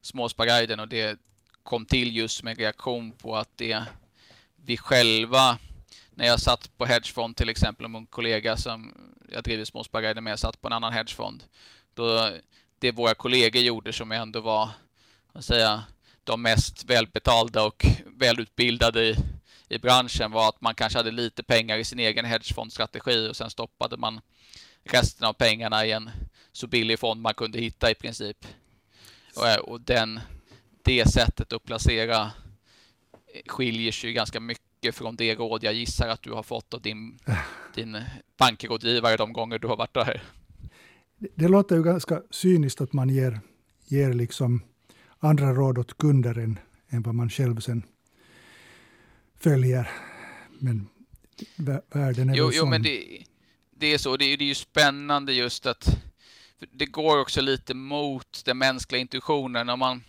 Småsparguiden 0.00 0.80
och 0.80 0.88
det 0.88 1.18
kom 1.62 1.86
till 1.86 2.16
just 2.16 2.42
med 2.42 2.58
reaktion 2.58 3.12
på 3.12 3.36
att 3.36 3.50
det 3.56 3.82
vi 4.56 4.76
själva, 4.76 5.58
när 6.16 6.26
jag 6.26 6.40
satt 6.40 6.78
på 6.78 6.86
hedgefond 6.86 7.36
till 7.36 7.48
exempel, 7.48 7.88
med 7.88 7.98
en 7.98 8.06
kollega 8.06 8.56
som 8.56 8.94
jag 9.28 9.44
driver 9.44 9.64
Småsparguiden 9.64 10.24
med, 10.24 10.38
satt 10.38 10.60
på 10.60 10.68
en 10.68 10.72
annan 10.72 10.92
hedgefond, 10.92 11.44
då 11.94 12.30
det 12.78 12.92
våra 12.92 13.14
kollegor 13.14 13.62
gjorde 13.62 13.92
som 13.92 14.12
ändå 14.12 14.40
var, 14.40 14.68
vad 15.32 15.44
säga, 15.44 15.84
de 16.24 16.42
mest 16.42 16.84
välbetalda 16.84 17.62
och 17.62 17.86
välutbildade 18.06 19.04
i, 19.04 19.16
i 19.68 19.78
branschen 19.78 20.30
var 20.30 20.48
att 20.48 20.60
man 20.60 20.74
kanske 20.74 20.98
hade 20.98 21.10
lite 21.10 21.42
pengar 21.42 21.78
i 21.78 21.84
sin 21.84 21.98
egen 21.98 22.24
hedgefondstrategi 22.24 23.28
och 23.30 23.36
sen 23.36 23.50
stoppade 23.50 23.96
man 23.96 24.20
resten 24.84 25.26
av 25.26 25.32
pengarna 25.32 25.86
i 25.86 25.92
en 25.92 26.10
så 26.52 26.66
billig 26.66 26.98
fond 26.98 27.20
man 27.20 27.34
kunde 27.34 27.58
hitta 27.58 27.90
i 27.90 27.94
princip. 27.94 28.46
Och, 29.36 29.68
och 29.68 29.80
den, 29.80 30.20
det 30.82 31.12
sättet 31.12 31.52
att 31.52 31.64
placera 31.64 32.22
eh, 33.34 33.42
skiljer 33.46 33.92
sig 33.92 34.12
ganska 34.12 34.40
mycket 34.40 34.65
från 34.92 35.16
det 35.16 35.34
råd 35.34 35.64
jag 35.64 35.74
gissar 35.74 36.08
att 36.08 36.22
du 36.22 36.32
har 36.32 36.42
fått 36.42 36.74
av 36.74 36.82
din, 36.82 37.18
din 37.74 37.98
bankrådgivare 38.38 39.16
de 39.16 39.32
gånger 39.32 39.58
du 39.58 39.68
har 39.68 39.76
varit 39.76 39.94
där. 39.94 40.22
Det, 41.18 41.28
det 41.34 41.48
låter 41.48 41.76
ju 41.76 41.82
ganska 41.82 42.22
cyniskt 42.30 42.80
att 42.80 42.92
man 42.92 43.08
ger, 43.08 43.40
ger 43.84 44.12
liksom 44.12 44.62
andra 45.18 45.52
råd 45.52 45.78
åt 45.78 45.98
kunder 45.98 46.38
än, 46.38 46.58
än 46.88 47.02
vad 47.02 47.14
man 47.14 47.30
själv 47.30 47.60
sen 47.60 47.82
följer. 49.40 49.90
Men 50.58 50.88
världen 51.90 52.30
är 52.30 52.34
jo, 52.34 52.46
väl 52.46 52.56
jo, 52.56 52.66
men 52.66 52.82
det, 52.82 53.24
det, 53.76 53.86
är 53.86 53.98
så. 53.98 54.16
Det, 54.16 54.36
det 54.36 54.44
är 54.44 54.48
ju 54.48 54.54
spännande 54.54 55.32
just 55.32 55.66
att 55.66 55.98
det 56.72 56.86
går 56.86 57.20
också 57.20 57.40
lite 57.40 57.74
mot 57.74 58.42
den 58.44 58.58
mänskliga 58.58 59.00
intuitionen. 59.00 59.68
Om 59.68 59.78
man, 59.78 60.04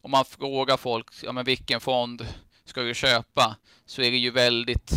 om 0.00 0.10
man 0.10 0.24
frågar 0.24 0.76
folk 0.76 1.08
ja, 1.22 1.32
men 1.32 1.44
vilken 1.44 1.80
fond 1.80 2.26
ska 2.64 2.82
du 2.82 2.94
köpa, 2.94 3.56
så 3.86 4.02
är 4.02 4.10
det 4.10 4.16
ju 4.16 4.30
väldigt 4.30 4.92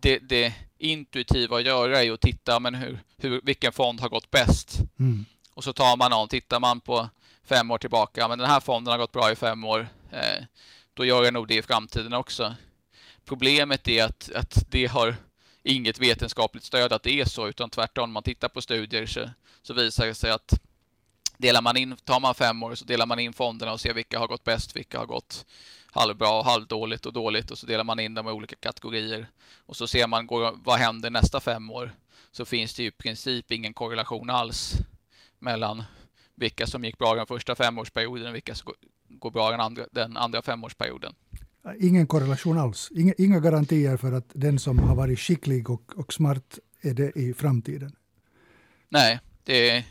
det, 0.00 0.18
det 0.18 0.54
intuitiva 0.78 1.56
att 1.56 1.64
göra 1.64 2.02
är 2.02 2.12
att 2.12 2.20
titta 2.20 2.60
men 2.60 2.74
hur, 2.74 2.98
hur, 3.16 3.40
vilken 3.44 3.72
fond 3.72 4.00
har 4.00 4.08
gått 4.08 4.30
bäst. 4.30 4.78
Mm. 4.98 5.24
Och 5.54 5.64
så 5.64 5.72
tar 5.72 5.96
man 5.96 6.10
någon, 6.10 6.28
tittar 6.28 6.60
man 6.60 6.80
på 6.80 7.08
fem 7.44 7.70
år 7.70 7.78
tillbaka, 7.78 8.28
men 8.28 8.38
den 8.38 8.50
här 8.50 8.60
fonden 8.60 8.92
har 8.92 8.98
gått 8.98 9.12
bra 9.12 9.32
i 9.32 9.36
fem 9.36 9.64
år, 9.64 9.88
eh, 10.10 10.44
då 10.94 11.04
gör 11.04 11.24
jag 11.24 11.34
nog 11.34 11.48
det 11.48 11.56
i 11.56 11.62
framtiden 11.62 12.12
också. 12.12 12.54
Problemet 13.24 13.88
är 13.88 14.04
att, 14.04 14.30
att 14.34 14.70
det 14.70 14.86
har 14.86 15.16
inget 15.62 15.98
vetenskapligt 15.98 16.64
stöd 16.64 16.92
att 16.92 17.02
det 17.02 17.20
är 17.20 17.24
så, 17.24 17.48
utan 17.48 17.70
tvärtom, 17.70 18.04
om 18.04 18.12
man 18.12 18.22
tittar 18.22 18.48
på 18.48 18.62
studier 18.62 19.06
så, 19.06 19.30
så 19.62 19.74
visar 19.74 20.06
det 20.06 20.14
sig 20.14 20.30
att 20.30 20.60
delar 21.36 21.62
man 21.62 21.76
in, 21.76 21.96
tar 22.04 22.20
man 22.20 22.34
fem 22.34 22.62
år 22.62 22.74
så 22.74 22.84
delar 22.84 23.06
man 23.06 23.18
in 23.18 23.32
fonderna 23.32 23.72
och 23.72 23.80
ser 23.80 23.94
vilka 23.94 24.18
har 24.18 24.28
gått 24.28 24.44
bäst, 24.44 24.76
vilka 24.76 24.98
har 24.98 25.06
gått 25.06 25.46
halvbra, 25.94 26.42
halvdåligt 26.42 27.06
och 27.06 27.12
dåligt 27.12 27.50
och 27.50 27.58
så 27.58 27.66
delar 27.66 27.84
man 27.84 28.00
in 28.00 28.14
dem 28.14 28.28
i 28.28 28.30
olika 28.30 28.56
kategorier. 28.56 29.26
Och 29.66 29.76
så 29.76 29.86
ser 29.86 30.06
man 30.06 30.28
vad 30.64 30.78
händer 30.78 31.10
nästa 31.10 31.40
fem 31.40 31.70
år. 31.70 31.90
Så 32.30 32.44
finns 32.44 32.74
det 32.74 32.82
ju 32.82 32.88
i 32.88 32.92
princip 32.92 33.52
ingen 33.52 33.74
korrelation 33.74 34.30
alls 34.30 34.74
mellan 35.38 35.82
vilka 36.34 36.66
som 36.66 36.84
gick 36.84 36.98
bra 36.98 37.14
den 37.14 37.26
första 37.26 37.54
femårsperioden 37.54 38.28
och 38.28 38.34
vilka 38.34 38.54
som 38.54 38.72
går 39.08 39.30
bra 39.30 39.50
den 39.50 39.60
andra, 39.60 39.86
den 39.92 40.16
andra 40.16 40.42
femårsperioden. 40.42 41.14
Ingen 41.80 42.06
korrelation 42.06 42.58
alls? 42.58 42.90
Inga, 42.94 43.14
inga 43.18 43.40
garantier 43.40 43.96
för 43.96 44.12
att 44.12 44.28
den 44.32 44.58
som 44.58 44.78
har 44.78 44.94
varit 44.94 45.20
skicklig 45.20 45.70
och, 45.70 45.92
och 45.96 46.12
smart 46.12 46.58
är 46.80 46.94
det 46.94 47.16
i 47.16 47.34
framtiden? 47.34 47.96
Nej, 48.88 49.20
det 49.44 49.70
är 49.70 49.84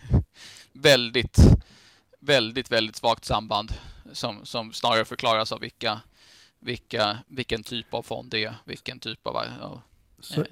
väldigt, 0.73 1.37
väldigt, 2.19 2.71
väldigt 2.71 2.95
svagt 2.95 3.25
samband 3.25 3.73
som, 4.13 4.45
som 4.45 4.73
snarare 4.73 5.05
förklaras 5.05 5.51
av 5.51 5.59
vilka, 5.59 6.01
vilka, 6.59 7.17
vilken 7.27 7.63
typ 7.63 7.93
av 7.93 8.03
fond 8.03 8.31
det 8.31 8.43
är, 8.43 8.55
vilken 8.65 8.99
typ 8.99 9.27
av... 9.27 9.35
Ja, 9.59 9.81
så, 10.19 10.41
eh. 10.41 10.47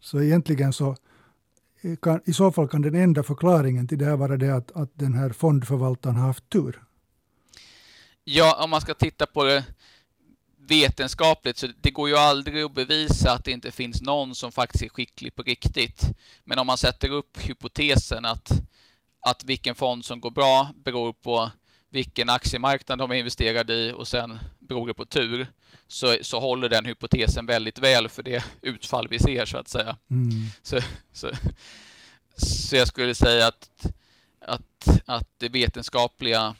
så 0.00 0.22
egentligen 0.22 0.72
så 0.72 0.96
kan, 2.02 2.20
i 2.24 2.32
så 2.32 2.52
fall 2.52 2.68
kan 2.68 2.82
den 2.82 2.94
enda 2.94 3.22
förklaringen 3.22 3.88
till 3.88 3.98
det 3.98 4.04
här 4.04 4.16
vara 4.16 4.36
det 4.36 4.56
att, 4.56 4.72
att 4.76 4.90
den 4.94 5.14
här 5.14 5.30
fondförvaltaren 5.30 6.16
har 6.16 6.26
haft 6.26 6.50
tur? 6.50 6.82
Ja, 8.24 8.64
om 8.64 8.70
man 8.70 8.80
ska 8.80 8.94
titta 8.94 9.26
på 9.26 9.44
det 9.44 9.64
vetenskapligt, 10.68 11.58
så 11.58 11.66
det 11.80 11.90
går 11.90 12.08
ju 12.08 12.16
aldrig 12.16 12.64
att 12.64 12.74
bevisa 12.74 13.32
att 13.32 13.44
det 13.44 13.50
inte 13.50 13.70
finns 13.70 14.02
någon 14.02 14.34
som 14.34 14.52
faktiskt 14.52 14.84
är 14.84 14.88
skicklig 14.88 15.34
på 15.34 15.42
riktigt. 15.42 16.02
Men 16.44 16.58
om 16.58 16.66
man 16.66 16.78
sätter 16.78 17.10
upp 17.10 17.38
hypotesen 17.38 18.24
att, 18.24 18.52
att 19.20 19.44
vilken 19.44 19.74
fond 19.74 20.04
som 20.04 20.20
går 20.20 20.30
bra 20.30 20.68
beror 20.84 21.12
på 21.12 21.50
vilken 21.90 22.30
aktiemarknad 22.30 22.98
de 22.98 23.10
är 23.10 23.14
investerade 23.14 23.74
i 23.74 23.92
och 23.92 24.08
sen 24.08 24.38
beror 24.58 24.86
det 24.86 24.94
på 24.94 25.04
tur, 25.04 25.46
så, 25.88 26.16
så 26.22 26.40
håller 26.40 26.68
den 26.68 26.84
hypotesen 26.84 27.46
väldigt 27.46 27.78
väl 27.78 28.08
för 28.08 28.22
det 28.22 28.44
utfall 28.62 29.08
vi 29.08 29.18
ser 29.18 29.46
så 29.46 29.58
att 29.58 29.68
säga. 29.68 29.96
Mm. 30.10 30.30
Så, 30.62 30.80
så, 31.12 31.30
så 32.36 32.76
jag 32.76 32.88
skulle 32.88 33.14
säga 33.14 33.46
att, 33.46 33.86
att, 34.40 35.02
att 35.06 35.28
det 35.38 35.48
vetenskapliga 35.48 36.54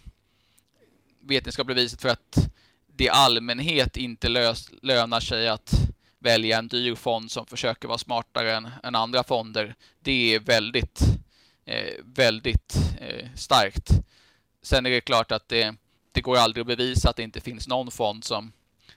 vetenskapliga 1.26 1.75
beviset 1.75 2.02
för 2.02 2.09
att 2.09 2.49
det 2.87 3.04
i 3.04 3.09
allmänhet 3.09 3.97
inte 3.97 4.28
lös, 4.28 4.71
lönar 4.83 5.21
sig 5.21 5.49
att 5.49 5.75
välja 6.18 6.59
en 6.59 6.68
dyr 6.68 6.95
fond 6.95 7.30
som 7.30 7.47
försöker 7.47 7.88
vara 7.88 7.99
smartare 7.99 8.56
än, 8.56 8.68
än 8.83 8.95
andra 8.95 9.25
fonder, 9.25 9.75
det 10.00 10.35
är 10.35 10.40
väldigt, 10.40 11.00
eh, 11.64 11.95
väldigt 12.04 12.76
eh, 13.00 13.28
starkt. 13.35 13.90
Sen 14.66 14.87
är 14.87 14.90
det 14.90 15.00
klart 15.00 15.32
att 15.32 15.49
det, 15.49 15.75
det 16.12 16.20
går 16.20 16.37
aldrig 16.37 16.61
att 16.61 16.66
bevisa 16.66 17.11
att 17.11 17.16
det 17.16 17.23
inte 17.23 17.40
finns 17.40 17.68
någon 17.68 17.90
fond 17.90 18.25
som, 18.25 18.52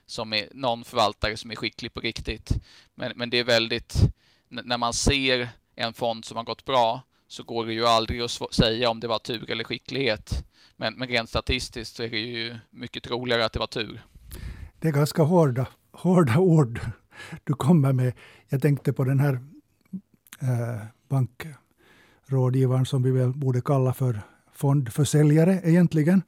som 0.06 0.32
är 0.32 0.48
någon 0.54 0.84
förvaltare 0.84 1.36
som 1.36 1.50
är 1.50 1.56
skicklig 1.56 1.94
på 1.94 2.00
riktigt. 2.00 2.52
Men, 2.94 3.12
men 3.16 3.30
det 3.30 3.38
är 3.38 3.44
väldigt, 3.44 3.94
när 4.48 4.78
man 4.78 4.92
ser 4.92 5.48
en 5.74 5.94
fond 5.94 6.24
som 6.24 6.36
har 6.36 6.44
gått 6.44 6.64
bra 6.64 7.02
så 7.28 7.42
går 7.42 7.66
det 7.66 7.72
ju 7.72 7.86
aldrig 7.86 8.20
att 8.20 8.54
säga 8.54 8.90
om 8.90 9.00
det 9.00 9.08
var 9.08 9.18
tur 9.18 9.50
eller 9.50 9.64
skicklighet. 9.64 10.44
Men, 10.76 10.94
men 10.94 11.08
rent 11.08 11.28
statistiskt 11.28 11.96
så 11.96 12.02
är 12.02 12.08
det 12.08 12.18
ju 12.18 12.56
mycket 12.70 13.02
troligare 13.02 13.44
att 13.44 13.52
det 13.52 13.58
var 13.58 13.66
tur. 13.66 14.02
Det 14.78 14.88
är 14.88 14.92
ganska 14.92 15.22
hårda, 15.22 15.66
hårda 15.92 16.38
ord 16.38 16.80
du 17.44 17.54
kommer 17.54 17.92
med. 17.92 18.12
Jag 18.48 18.62
tänkte 18.62 18.92
på 18.92 19.04
den 19.04 19.20
här 19.20 19.34
eh, 20.40 20.86
bankrådgivaren 21.08 22.86
som 22.86 23.02
vi 23.02 23.10
väl 23.10 23.32
borde 23.32 23.60
kalla 23.60 23.92
för 23.92 24.20
fondförsäljare 24.60 25.60
egentligen, 25.64 26.22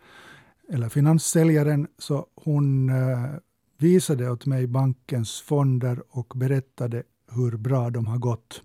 eller 0.69 0.89
finanssäljaren, 0.89 1.89
så 1.99 2.27
hon 2.35 2.89
eh, 2.89 3.31
visade 3.79 4.31
åt 4.31 4.47
mig 4.47 4.67
bankens 4.67 5.41
fonder 5.41 6.03
och 6.09 6.33
berättade 6.37 7.03
hur 7.31 7.57
bra 7.57 7.91
de 7.91 8.07
har 8.07 8.19
gått. 8.19 8.63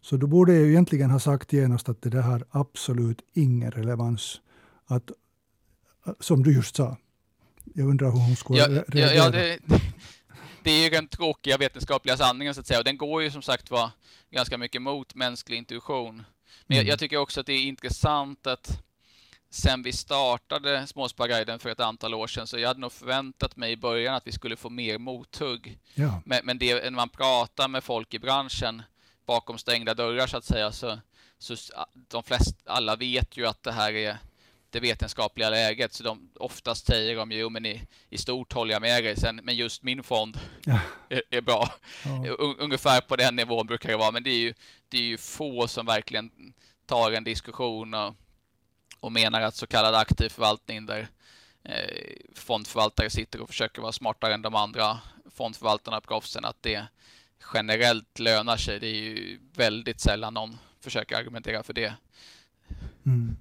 Så 0.00 0.16
då 0.16 0.26
borde 0.26 0.54
jag 0.54 0.68
egentligen 0.68 1.10
ha 1.10 1.18
sagt 1.18 1.52
genast 1.52 1.88
att 1.88 2.02
det 2.02 2.10
där 2.10 2.22
har 2.22 2.44
absolut 2.50 3.22
ingen 3.32 3.70
relevans. 3.70 4.40
Att, 4.86 5.10
som 6.20 6.42
du 6.42 6.54
just 6.54 6.76
sa. 6.76 6.96
Jag 7.74 7.88
undrar 7.88 8.10
hur 8.10 8.18
hon 8.18 8.36
skulle 8.36 8.58
ja, 8.58 8.82
reagera. 8.88 9.14
Ja, 9.14 9.30
det, 9.30 9.58
det 10.62 10.70
är 10.70 10.84
ju 10.84 10.90
den 10.90 11.08
tråkiga 11.08 11.56
vetenskapliga 11.56 12.16
sanningen 12.16 12.54
så 12.54 12.60
att 12.60 12.66
säga. 12.66 12.78
Och 12.78 12.84
den 12.84 12.96
går 12.96 13.22
ju 13.22 13.30
som 13.30 13.42
sagt 13.42 13.70
var 13.70 13.90
ganska 14.30 14.58
mycket 14.58 14.82
mot 14.82 15.14
mänsklig 15.14 15.56
intuition. 15.56 16.16
Men 16.66 16.76
mm. 16.76 16.86
jag, 16.86 16.92
jag, 16.92 16.98
tycker 16.98 17.16
också 17.16 17.40
att 17.40 17.46
det 17.46 17.52
är 17.52 17.62
intressant 17.62 18.46
att 18.46 18.82
sen 19.50 19.82
vi 19.82 19.92
startade 19.92 20.86
Småsparguiden 20.86 21.58
för 21.58 21.70
ett 21.70 21.80
antal 21.80 22.14
år 22.14 22.26
sedan 22.26 22.46
så 22.46 22.58
jag 22.58 22.68
hade 22.68 22.80
nog 22.80 22.92
förväntat 22.92 23.56
mig 23.56 23.72
i 23.72 23.76
början 23.76 24.14
att 24.14 24.26
vi 24.26 24.32
skulle 24.32 24.56
få 24.56 24.70
mer 24.70 24.98
mothugg. 24.98 25.78
Ja. 25.94 26.22
Men, 26.24 26.40
men 26.44 26.58
det, 26.58 26.82
när 26.82 26.90
man 26.90 27.08
pratar 27.08 27.68
med 27.68 27.84
folk 27.84 28.14
i 28.14 28.18
branschen 28.18 28.82
bakom 29.26 29.58
stängda 29.58 29.94
dörrar 29.94 30.26
så 30.26 30.36
att 30.36 30.44
säga 30.44 30.72
så, 30.72 30.98
så 31.38 31.54
de 32.08 32.22
flesta, 32.22 32.72
alla 32.72 32.96
vet 32.96 33.36
ju 33.36 33.46
att 33.46 33.62
det 33.62 33.72
här 33.72 33.92
är 33.92 34.18
det 34.70 34.80
vetenskapliga 34.80 35.50
läget 35.50 35.92
så 35.92 36.02
de 36.02 36.30
oftast 36.34 36.86
säger 36.86 37.16
de 37.16 37.32
ju 37.32 37.50
men 37.50 37.66
i, 37.66 37.82
i 38.10 38.18
stort 38.18 38.52
håller 38.52 38.72
jag 38.72 38.82
med 38.82 39.04
dig 39.04 39.16
sen, 39.16 39.40
men 39.42 39.56
just 39.56 39.82
min 39.82 40.02
fond 40.02 40.40
ja. 40.64 40.80
är, 41.08 41.22
är, 41.30 41.40
bra. 41.40 41.68
Ja. 42.04 42.34
Ungefär 42.58 43.00
på 43.00 43.16
den 43.16 43.36
nivån 43.36 43.66
brukar 43.66 43.88
det 43.88 43.96
vara 43.96 44.10
men 44.10 44.22
det 44.22 44.30
är 44.30 44.38
ju, 44.38 44.54
det 44.88 44.98
är 44.98 45.02
ju 45.02 45.18
få 45.18 45.68
som 45.68 45.86
verkligen 45.86 46.30
tar 46.86 47.12
en 47.12 47.24
diskussion 47.24 47.94
och 47.94 48.14
och 49.00 49.12
menar 49.12 49.40
att 49.40 49.54
så 49.54 49.66
kallad 49.66 49.94
aktiv 49.94 50.28
förvaltning 50.28 50.86
där 50.86 51.08
eh, 51.64 52.16
fondförvaltare 52.34 53.10
sitter 53.10 53.40
och 53.40 53.48
försöker 53.48 53.82
vara 53.82 53.92
smartare 53.92 54.34
än 54.34 54.42
de 54.42 54.54
andra 54.54 54.98
fondförvaltarna, 55.30 56.00
proffsen, 56.00 56.44
att 56.44 56.62
det 56.62 56.86
generellt 57.54 58.18
lönar 58.18 58.56
sig. 58.56 58.80
Det 58.80 58.86
är 58.86 58.94
ju 58.94 59.38
väldigt 59.54 60.00
sällan 60.00 60.34
någon 60.34 60.58
försöker 60.80 61.16
argumentera 61.16 61.62
för 61.62 61.72
det. 61.72 61.94
Mm. 63.06 63.36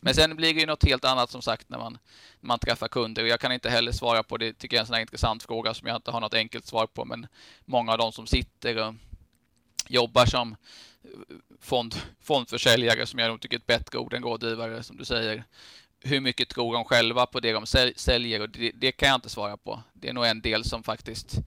Men 0.00 0.14
sen 0.14 0.36
blir 0.36 0.54
det 0.54 0.60
ju 0.60 0.66
något 0.66 0.84
helt 0.84 1.04
annat 1.04 1.30
som 1.30 1.42
sagt 1.42 1.68
när 1.68 1.78
man, 1.78 1.98
när 2.40 2.48
man 2.48 2.58
träffar 2.58 2.88
kunder. 2.88 3.24
Jag 3.24 3.40
kan 3.40 3.52
inte 3.52 3.70
heller 3.70 3.92
svara 3.92 4.22
på 4.22 4.36
det, 4.36 4.52
tycker 4.52 4.76
jag 4.76 4.78
är 4.78 4.82
en 4.82 4.86
sån 4.86 4.94
här 4.94 5.00
intressant 5.00 5.42
fråga 5.42 5.74
som 5.74 5.88
jag 5.88 5.96
inte 5.96 6.10
har 6.10 6.20
något 6.20 6.34
enkelt 6.34 6.66
svar 6.66 6.86
på, 6.86 7.04
men 7.04 7.26
många 7.64 7.92
av 7.92 7.98
de 7.98 8.12
som 8.12 8.26
sitter 8.26 8.88
och 8.88 8.94
jobbar 9.88 10.26
som 10.26 10.56
fond, 11.60 11.94
fondförsäljare, 12.20 13.06
som 13.06 13.18
jag 13.18 13.28
nog 13.28 13.40
tycker 13.40 13.56
är 13.56 13.60
ett 13.60 13.66
bättre 13.66 13.98
ord 13.98 14.14
än 14.14 14.22
rådgivare, 14.22 14.82
som 14.82 14.96
du 14.96 15.04
säger. 15.04 15.44
Hur 16.00 16.20
mycket 16.20 16.48
tror 16.48 16.74
de 16.74 16.84
själva 16.84 17.26
på 17.26 17.40
det 17.40 17.52
de 17.52 17.66
säljer? 17.96 18.40
Och 18.40 18.50
det, 18.50 18.72
det, 18.74 18.92
kan 18.92 19.08
jag 19.08 19.16
inte 19.16 19.28
svara 19.28 19.56
på. 19.56 19.82
Det 19.92 20.08
är 20.08 20.12
nog 20.12 20.26
en 20.26 20.40
del 20.40 20.64
som 20.64 20.82
faktiskt 20.82 21.38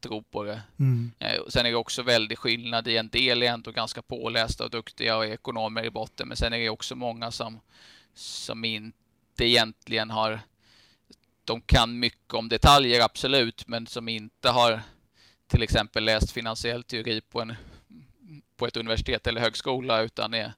tror 0.00 0.22
på 0.22 0.42
det. 0.42 0.62
Mm. 0.78 1.12
Eh, 1.18 1.40
sen 1.48 1.66
är 1.66 1.70
det 1.70 1.76
också 1.76 2.02
väldigt 2.02 2.38
skillnad 2.38 2.88
i 2.88 2.96
en 2.96 3.08
del 3.08 3.42
är 3.42 3.46
ändå 3.46 3.70
ganska 3.70 4.02
pålästa 4.02 4.64
och 4.64 4.70
duktiga 4.70 5.16
och 5.16 5.26
ekonomer 5.26 5.84
i 5.84 5.90
botten, 5.90 6.28
men 6.28 6.36
sen 6.36 6.52
är 6.52 6.58
det 6.58 6.68
också 6.68 6.94
många 6.94 7.30
som, 7.30 7.60
som 8.14 8.64
inte 8.64 8.94
egentligen 9.38 10.10
har 10.10 10.40
de 11.44 11.60
kan 11.60 11.98
mycket 11.98 12.34
om 12.34 12.48
detaljer, 12.48 13.00
absolut, 13.00 13.68
men 13.68 13.86
som 13.86 14.08
inte 14.08 14.50
har 14.50 14.82
till 15.46 15.62
exempel 15.62 16.04
läst 16.04 16.32
finansiell 16.32 16.84
teori 16.84 17.20
på 17.20 17.40
en 17.40 17.54
på 18.56 18.66
ett 18.66 18.76
universitet 18.76 19.26
eller 19.26 19.40
högskola 19.40 20.02
utan 20.02 20.34
är, 20.34 20.52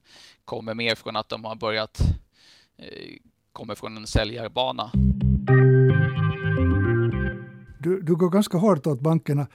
kommer 0.45 0.73
mer 0.73 0.95
från 0.95 1.15
att 1.15 1.29
de 1.29 1.45
har 1.45 1.55
börjat 1.55 1.99
eh, 2.77 3.17
kommer 3.57 3.75
från 3.75 3.97
en 3.97 4.07
säljarbana. 4.07 4.91
Du, 7.79 8.01
du 8.01 8.15
går 8.15 8.29
ganska 8.29 8.57
hårt 8.57 8.87
åt 8.87 8.99
bankerna. 8.99 9.47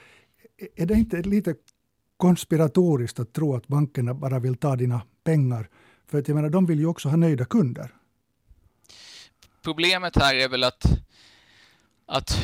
Är 0.75 0.85
det 0.85 0.93
inte 0.93 1.21
lite 1.21 1.55
konspiratoriskt 2.17 3.19
att 3.19 3.33
tro 3.33 3.55
att 3.55 3.67
bankerna 3.67 4.13
bara 4.13 4.39
vill 4.39 4.55
ta 4.55 4.75
dina 4.75 5.01
pengar? 5.23 5.69
För 6.07 6.19
att 6.19 6.27
jag 6.27 6.35
menar, 6.35 6.49
de 6.49 6.65
vill 6.65 6.79
ju 6.79 6.85
också 6.85 7.09
ha 7.09 7.15
nöjda 7.15 7.45
kunder. 7.45 7.95
Problemet 9.63 10.15
här 10.15 10.35
är 10.35 10.49
väl 10.49 10.63
att, 10.63 10.85
att 12.05 12.37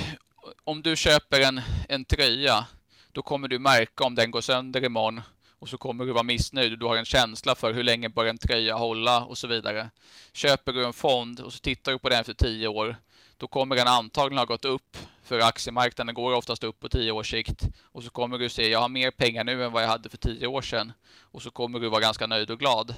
om 0.63 0.81
du 0.81 0.95
köper 0.95 1.41
en, 1.41 1.61
en 1.89 2.05
tröja, 2.05 2.67
då 3.11 3.21
kommer 3.21 3.47
du 3.47 3.59
märka 3.59 4.03
om 4.03 4.15
den 4.15 4.31
går 4.31 4.41
sönder 4.41 4.83
imorgon 4.83 5.21
och 5.59 5.69
så 5.69 5.77
kommer 5.77 6.05
du 6.05 6.11
vara 6.11 6.23
missnöjd. 6.23 6.71
och 6.73 6.79
Du 6.79 6.85
har 6.85 6.97
en 6.97 7.05
känsla 7.05 7.55
för 7.55 7.73
hur 7.73 7.83
länge 7.83 8.09
bör 8.09 8.25
en 8.25 8.37
tröja 8.37 8.75
hålla 8.75 9.25
och 9.25 9.37
så 9.37 9.47
vidare. 9.47 9.89
Köper 10.33 10.73
du 10.73 10.85
en 10.85 10.93
fond 10.93 11.39
och 11.39 11.53
så 11.53 11.59
tittar 11.59 11.91
du 11.91 11.99
på 11.99 12.09
den 12.09 12.23
för 12.23 12.33
tio 12.33 12.67
år, 12.67 12.95
då 13.37 13.47
kommer 13.47 13.75
den 13.75 13.87
antagligen 13.87 14.37
ha 14.37 14.45
gått 14.45 14.65
upp, 14.65 14.97
för 15.23 15.39
aktiemarknaden 15.39 16.15
går 16.15 16.33
oftast 16.33 16.63
upp 16.63 16.79
på 16.79 16.89
tio 16.89 17.11
års 17.11 17.31
sikt. 17.31 17.67
Och 17.81 18.03
så 18.03 18.09
kommer 18.09 18.37
du 18.37 18.49
se, 18.49 18.69
jag 18.69 18.79
har 18.79 18.89
mer 18.89 19.11
pengar 19.11 19.43
nu 19.43 19.63
än 19.63 19.71
vad 19.71 19.83
jag 19.83 19.87
hade 19.87 20.09
för 20.09 20.17
tio 20.17 20.47
år 20.47 20.61
sedan. 20.61 20.93
Och 21.19 21.41
så 21.41 21.51
kommer 21.51 21.79
du 21.79 21.89
vara 21.89 22.01
ganska 22.01 22.27
nöjd 22.27 22.51
och 22.51 22.59
glad. 22.59 22.95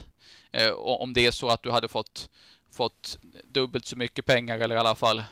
Eh, 0.51 0.71
om 0.71 1.13
det 1.13 1.25
är 1.25 1.31
så 1.31 1.49
att 1.49 1.63
du 1.63 1.71
hade 1.71 1.87
fått, 1.87 2.29
fått 2.71 3.19
dubbelt 3.43 3.85
så 3.85 3.95
mycket 3.95 4.25
pengar, 4.25 4.59
eller 4.59 4.75
i 4.75 4.79
alla 4.79 4.95
fall 4.95 5.23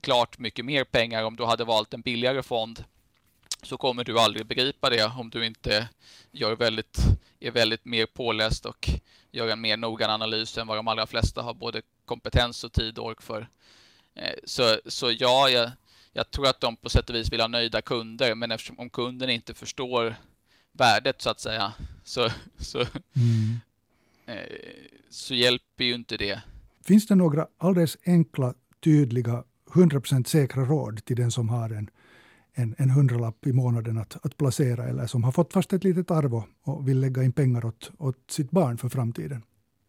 klart 0.00 0.38
mycket 0.38 0.64
mer 0.64 0.84
pengar 0.84 1.24
om 1.24 1.36
du 1.36 1.44
hade 1.44 1.64
valt 1.64 1.94
en 1.94 2.00
billigare 2.00 2.42
fond 2.42 2.84
så 3.62 3.76
kommer 3.76 4.04
du 4.04 4.18
aldrig 4.18 4.46
begripa 4.46 4.90
det 4.90 5.04
om 5.04 5.30
du 5.30 5.46
inte 5.46 5.88
gör 6.32 6.56
väldigt, 6.56 6.98
är 7.40 7.50
väldigt 7.50 7.84
mer 7.84 8.06
påläst 8.06 8.66
och 8.66 8.90
gör 9.30 9.48
en 9.48 9.60
mer 9.60 9.76
noggrann 9.76 10.10
analys 10.10 10.58
än 10.58 10.66
vad 10.66 10.76
de 10.76 10.88
allra 10.88 11.06
flesta 11.06 11.42
har 11.42 11.54
både 11.54 11.82
kompetens 12.04 12.64
och 12.64 12.72
tid 12.72 12.98
och 12.98 13.06
ork 13.06 13.22
för. 13.22 13.48
Eh, 14.14 14.34
så, 14.44 14.80
så 14.86 15.12
ja, 15.18 15.48
jag, 15.48 15.70
jag 16.12 16.30
tror 16.30 16.46
att 16.46 16.60
de 16.60 16.76
på 16.76 16.88
sätt 16.88 17.10
och 17.10 17.16
vis 17.16 17.32
vill 17.32 17.40
ha 17.40 17.48
nöjda 17.48 17.82
kunder, 17.82 18.34
men 18.34 18.50
eftersom 18.50 18.78
om 18.78 18.90
kunden 18.90 19.30
inte 19.30 19.54
förstår 19.54 20.16
värdet 20.72 21.22
så 21.22 21.30
att 21.30 21.40
säga, 21.40 21.72
så, 22.04 22.28
så, 22.58 22.78
mm. 22.78 23.60
eh, 24.26 24.58
så 25.10 25.34
hjälper 25.34 25.84
ju 25.84 25.94
inte 25.94 26.16
det. 26.16 26.40
Finns 26.84 27.06
det 27.06 27.14
några 27.14 27.46
alldeles 27.58 27.96
enkla, 28.06 28.54
tydliga, 28.84 29.44
100% 29.72 30.24
säkra 30.24 30.64
råd 30.64 31.04
till 31.04 31.16
den 31.16 31.30
som 31.30 31.48
har 31.48 31.70
en 31.70 31.90
en, 32.54 32.74
en 32.78 32.90
hundralapp 32.90 33.46
i 33.46 33.52
månaden 33.52 33.98
att, 33.98 34.26
att 34.26 34.36
placera 34.36 34.88
eller 34.88 35.06
som 35.06 35.24
har 35.24 35.32
fått 35.32 35.52
fast 35.52 35.72
ett 35.72 35.84
litet 35.84 36.10
arv 36.10 36.42
och 36.62 36.88
vill 36.88 37.00
lägga 37.00 37.22
in 37.22 37.32
pengar 37.32 37.64
åt, 37.64 37.90
åt 37.98 38.30
sitt 38.30 38.50
barn 38.50 38.78
för 38.78 38.88
framtiden? 38.88 39.42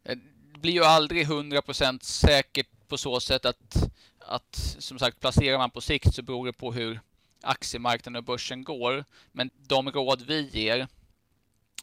Eh, 0.04 0.18
det 0.54 0.60
blir 0.60 0.72
ju 0.72 0.84
aldrig 0.84 1.28
100% 1.28 2.04
säkert 2.04 2.68
på 2.88 2.98
så 2.98 3.20
sätt 3.20 3.46
att, 3.46 3.92
att 4.20 4.56
som 4.80 5.00
sagt 5.00 5.20
placerar 5.20 5.58
man 5.58 5.72
på 5.72 5.82
sikt 5.82 6.14
så 6.14 6.22
beror 6.22 6.46
det 6.46 6.54
på 6.54 6.74
hur 6.74 7.00
aktiemarknaden 7.42 8.16
och 8.16 8.24
börsen 8.24 8.64
går. 8.64 9.06
Men 9.32 9.50
de 9.68 9.92
råd 9.92 10.22
vi 10.28 10.50
ger 10.50 10.88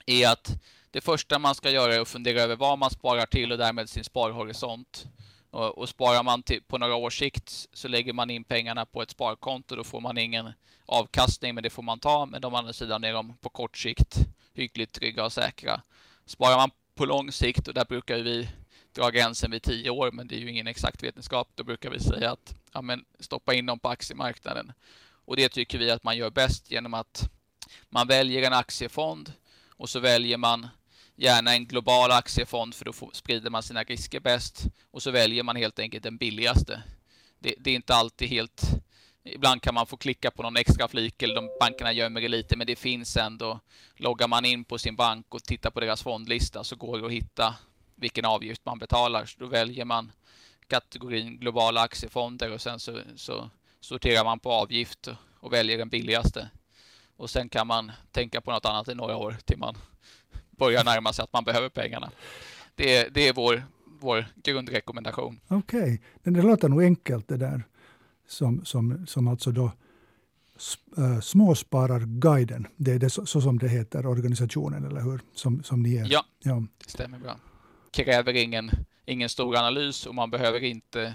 är 0.07 0.29
att 0.29 0.61
det 0.91 1.01
första 1.01 1.39
man 1.39 1.55
ska 1.55 1.71
göra 1.71 1.95
är 1.95 2.01
att 2.01 2.09
fundera 2.09 2.41
över 2.41 2.57
vad 2.57 2.79
man 2.79 2.91
sparar 2.91 3.27
till 3.27 3.53
och 3.53 3.59
därmed 3.59 3.89
sin 3.89 4.05
sparhorisont. 4.05 5.07
Och, 5.51 5.79
och 5.79 5.89
sparar 5.89 6.23
man 6.23 6.43
till, 6.43 6.63
på 6.63 6.79
några 6.79 6.95
års 6.95 7.19
sikt 7.19 7.69
så 7.73 7.89
lägger 7.89 8.13
man 8.13 8.31
in 8.31 8.45
pengarna 8.45 8.87
på 8.87 9.03
ett 9.03 9.11
sparkonto. 9.11 9.77
Då 9.77 9.85
får 9.85 10.01
man 10.01 10.19
ingen 10.19 10.53
avkastning, 10.87 11.55
men 11.55 11.63
det 11.63 11.71
får 11.71 11.83
man 11.83 11.99
ta. 11.99 12.27
Men 12.27 12.41
de 12.41 12.55
andra 12.55 12.73
sidan 12.73 13.05
är 13.05 13.13
de 13.13 13.37
på 13.37 13.49
kort 13.49 13.77
sikt 13.77 14.19
hyggligt 14.55 14.93
trygga 14.93 15.25
och 15.25 15.33
säkra. 15.33 15.83
Sparar 16.27 16.57
man 16.57 16.71
på 16.95 17.05
lång 17.05 17.33
sikt, 17.33 17.69
och 17.69 17.75
där 17.75 17.85
brukar 17.85 18.19
vi 18.19 18.49
dra 18.93 19.11
gränsen 19.11 19.51
vid 19.51 19.63
tio 19.63 19.91
år, 19.91 20.11
men 20.13 20.29
det 20.29 20.35
är 20.35 20.39
ju 20.39 20.51
ingen 20.51 20.67
exakt 20.67 21.03
vetenskap. 21.03 21.49
Då 21.55 21.65
brukar 21.65 21.91
vi 21.91 22.01
säga 22.01 22.31
att 22.31 22.55
ja, 22.73 22.83
men 22.83 23.05
stoppa 23.21 23.55
in 23.55 23.67
dem 23.67 23.79
på 23.79 23.89
aktiemarknaden. 23.89 24.73
Och 25.25 25.37
det 25.37 25.49
tycker 25.49 25.79
vi 25.79 25.91
att 25.91 26.05
man 26.05 26.17
gör 26.17 26.31
bäst 26.31 26.71
genom 26.71 26.95
att 26.95 27.31
man 27.89 28.07
väljer 28.07 28.47
en 28.47 28.53
aktiefond 28.53 29.33
och 29.69 29.89
så 29.89 30.01
väljer 30.01 30.37
man 30.37 30.69
gärna 31.21 31.53
en 31.53 31.67
global 31.67 32.11
aktiefond 32.11 32.75
för 32.75 32.85
då 32.85 32.93
får, 32.93 33.11
sprider 33.13 33.51
man 33.51 33.63
sina 33.63 33.83
risker 33.83 34.21
bäst 34.21 34.65
och 34.91 35.03
så 35.03 35.11
väljer 35.11 35.43
man 35.43 35.57
helt 35.57 35.79
enkelt 35.79 36.03
den 36.03 36.17
billigaste. 36.17 36.83
Det, 37.39 37.55
det, 37.59 37.71
är 37.71 37.75
inte 37.75 37.95
alltid 37.95 38.29
helt... 38.29 38.63
Ibland 39.25 39.63
kan 39.63 39.75
man 39.75 39.87
få 39.87 39.97
klicka 39.97 40.31
på 40.31 40.43
någon 40.43 40.57
extra 40.57 40.89
flik 40.89 41.23
eller 41.23 41.35
de 41.35 41.49
bankerna 41.61 41.93
gömmer 41.93 42.21
det 42.21 42.29
lite 42.29 42.57
men 42.57 42.67
det 42.67 42.77
finns 42.77 43.17
ändå. 43.17 43.61
Loggar 43.97 44.29
man 44.29 44.45
in 44.45 44.65
på 44.65 44.79
sin 44.79 44.97
bank 44.97 45.35
och 45.35 45.43
tittar 45.43 45.71
på 45.71 45.81
deras 45.81 46.03
fondlista 46.03 46.65
så 46.65 46.77
går 46.77 46.99
det 46.99 47.07
att 47.07 47.13
hitta 47.13 47.55
vilken 47.95 48.25
avgift 48.25 48.65
man 48.65 48.79
betalar. 48.79 49.27
Så 49.27 49.39
då 49.39 49.47
väljer 49.47 49.85
man 49.85 50.13
kategorin 50.67 51.39
globala 51.39 51.81
aktiefonder 51.81 52.53
och 52.53 52.61
sen 52.61 52.81
så, 52.81 53.01
så 53.17 53.51
sorterar 53.81 54.25
man 54.25 54.41
på 54.41 54.53
avgift 54.53 55.09
och 55.41 55.53
väljer 55.53 55.79
den 55.79 55.89
billigaste. 55.89 56.51
Och 57.17 57.31
sen 57.31 57.49
kan 57.49 57.67
man 57.67 57.93
tänka 58.13 58.41
på 58.41 58.51
något 58.51 58.67
annat 58.67 58.89
i 58.89 58.95
några 58.95 59.17
år 59.17 59.37
till 59.45 59.59
man 59.59 59.77
börjar 60.61 60.85
närma 60.85 61.13
sig 61.13 61.23
att 61.23 61.33
man 61.33 61.45
behöver 61.45 61.69
pengarna. 61.69 62.11
Det, 62.75 63.15
det 63.15 63.29
är 63.29 63.33
vår, 63.33 63.63
vår 64.01 64.27
grundrekommendation. 64.43 65.41
Okej, 65.49 66.01
okay. 66.21 66.33
det 66.33 66.43
låter 66.43 66.69
nog 66.69 66.83
enkelt 66.83 67.29
det 67.29 67.37
där. 67.37 67.63
Som, 68.29 68.65
som, 68.65 69.07
som 69.07 69.29
alltså 69.29 69.51
då 69.51 69.73
uh, 70.99 71.21
Småspararguiden, 71.21 72.67
det 72.77 72.93
är 72.93 72.99
det 72.99 73.11
så, 73.11 73.27
så, 73.27 73.41
som 73.41 73.59
det 73.59 73.69
heter, 73.69 74.07
organisationen, 74.07 74.85
eller 74.85 75.01
hur? 75.01 75.21
Som, 75.35 75.63
som 75.63 75.83
ni 75.83 75.97
är. 75.97 76.07
Ja, 76.11 76.25
ja, 76.43 76.63
det 76.85 76.91
stämmer 76.91 77.19
bra. 77.19 77.37
Kräver 77.93 78.37
ingen, 78.37 78.71
ingen 79.07 79.29
stor 79.29 79.57
analys 79.57 80.07
och 80.07 80.15
man 80.15 80.31
behöver 80.31 80.65
inte 80.65 81.15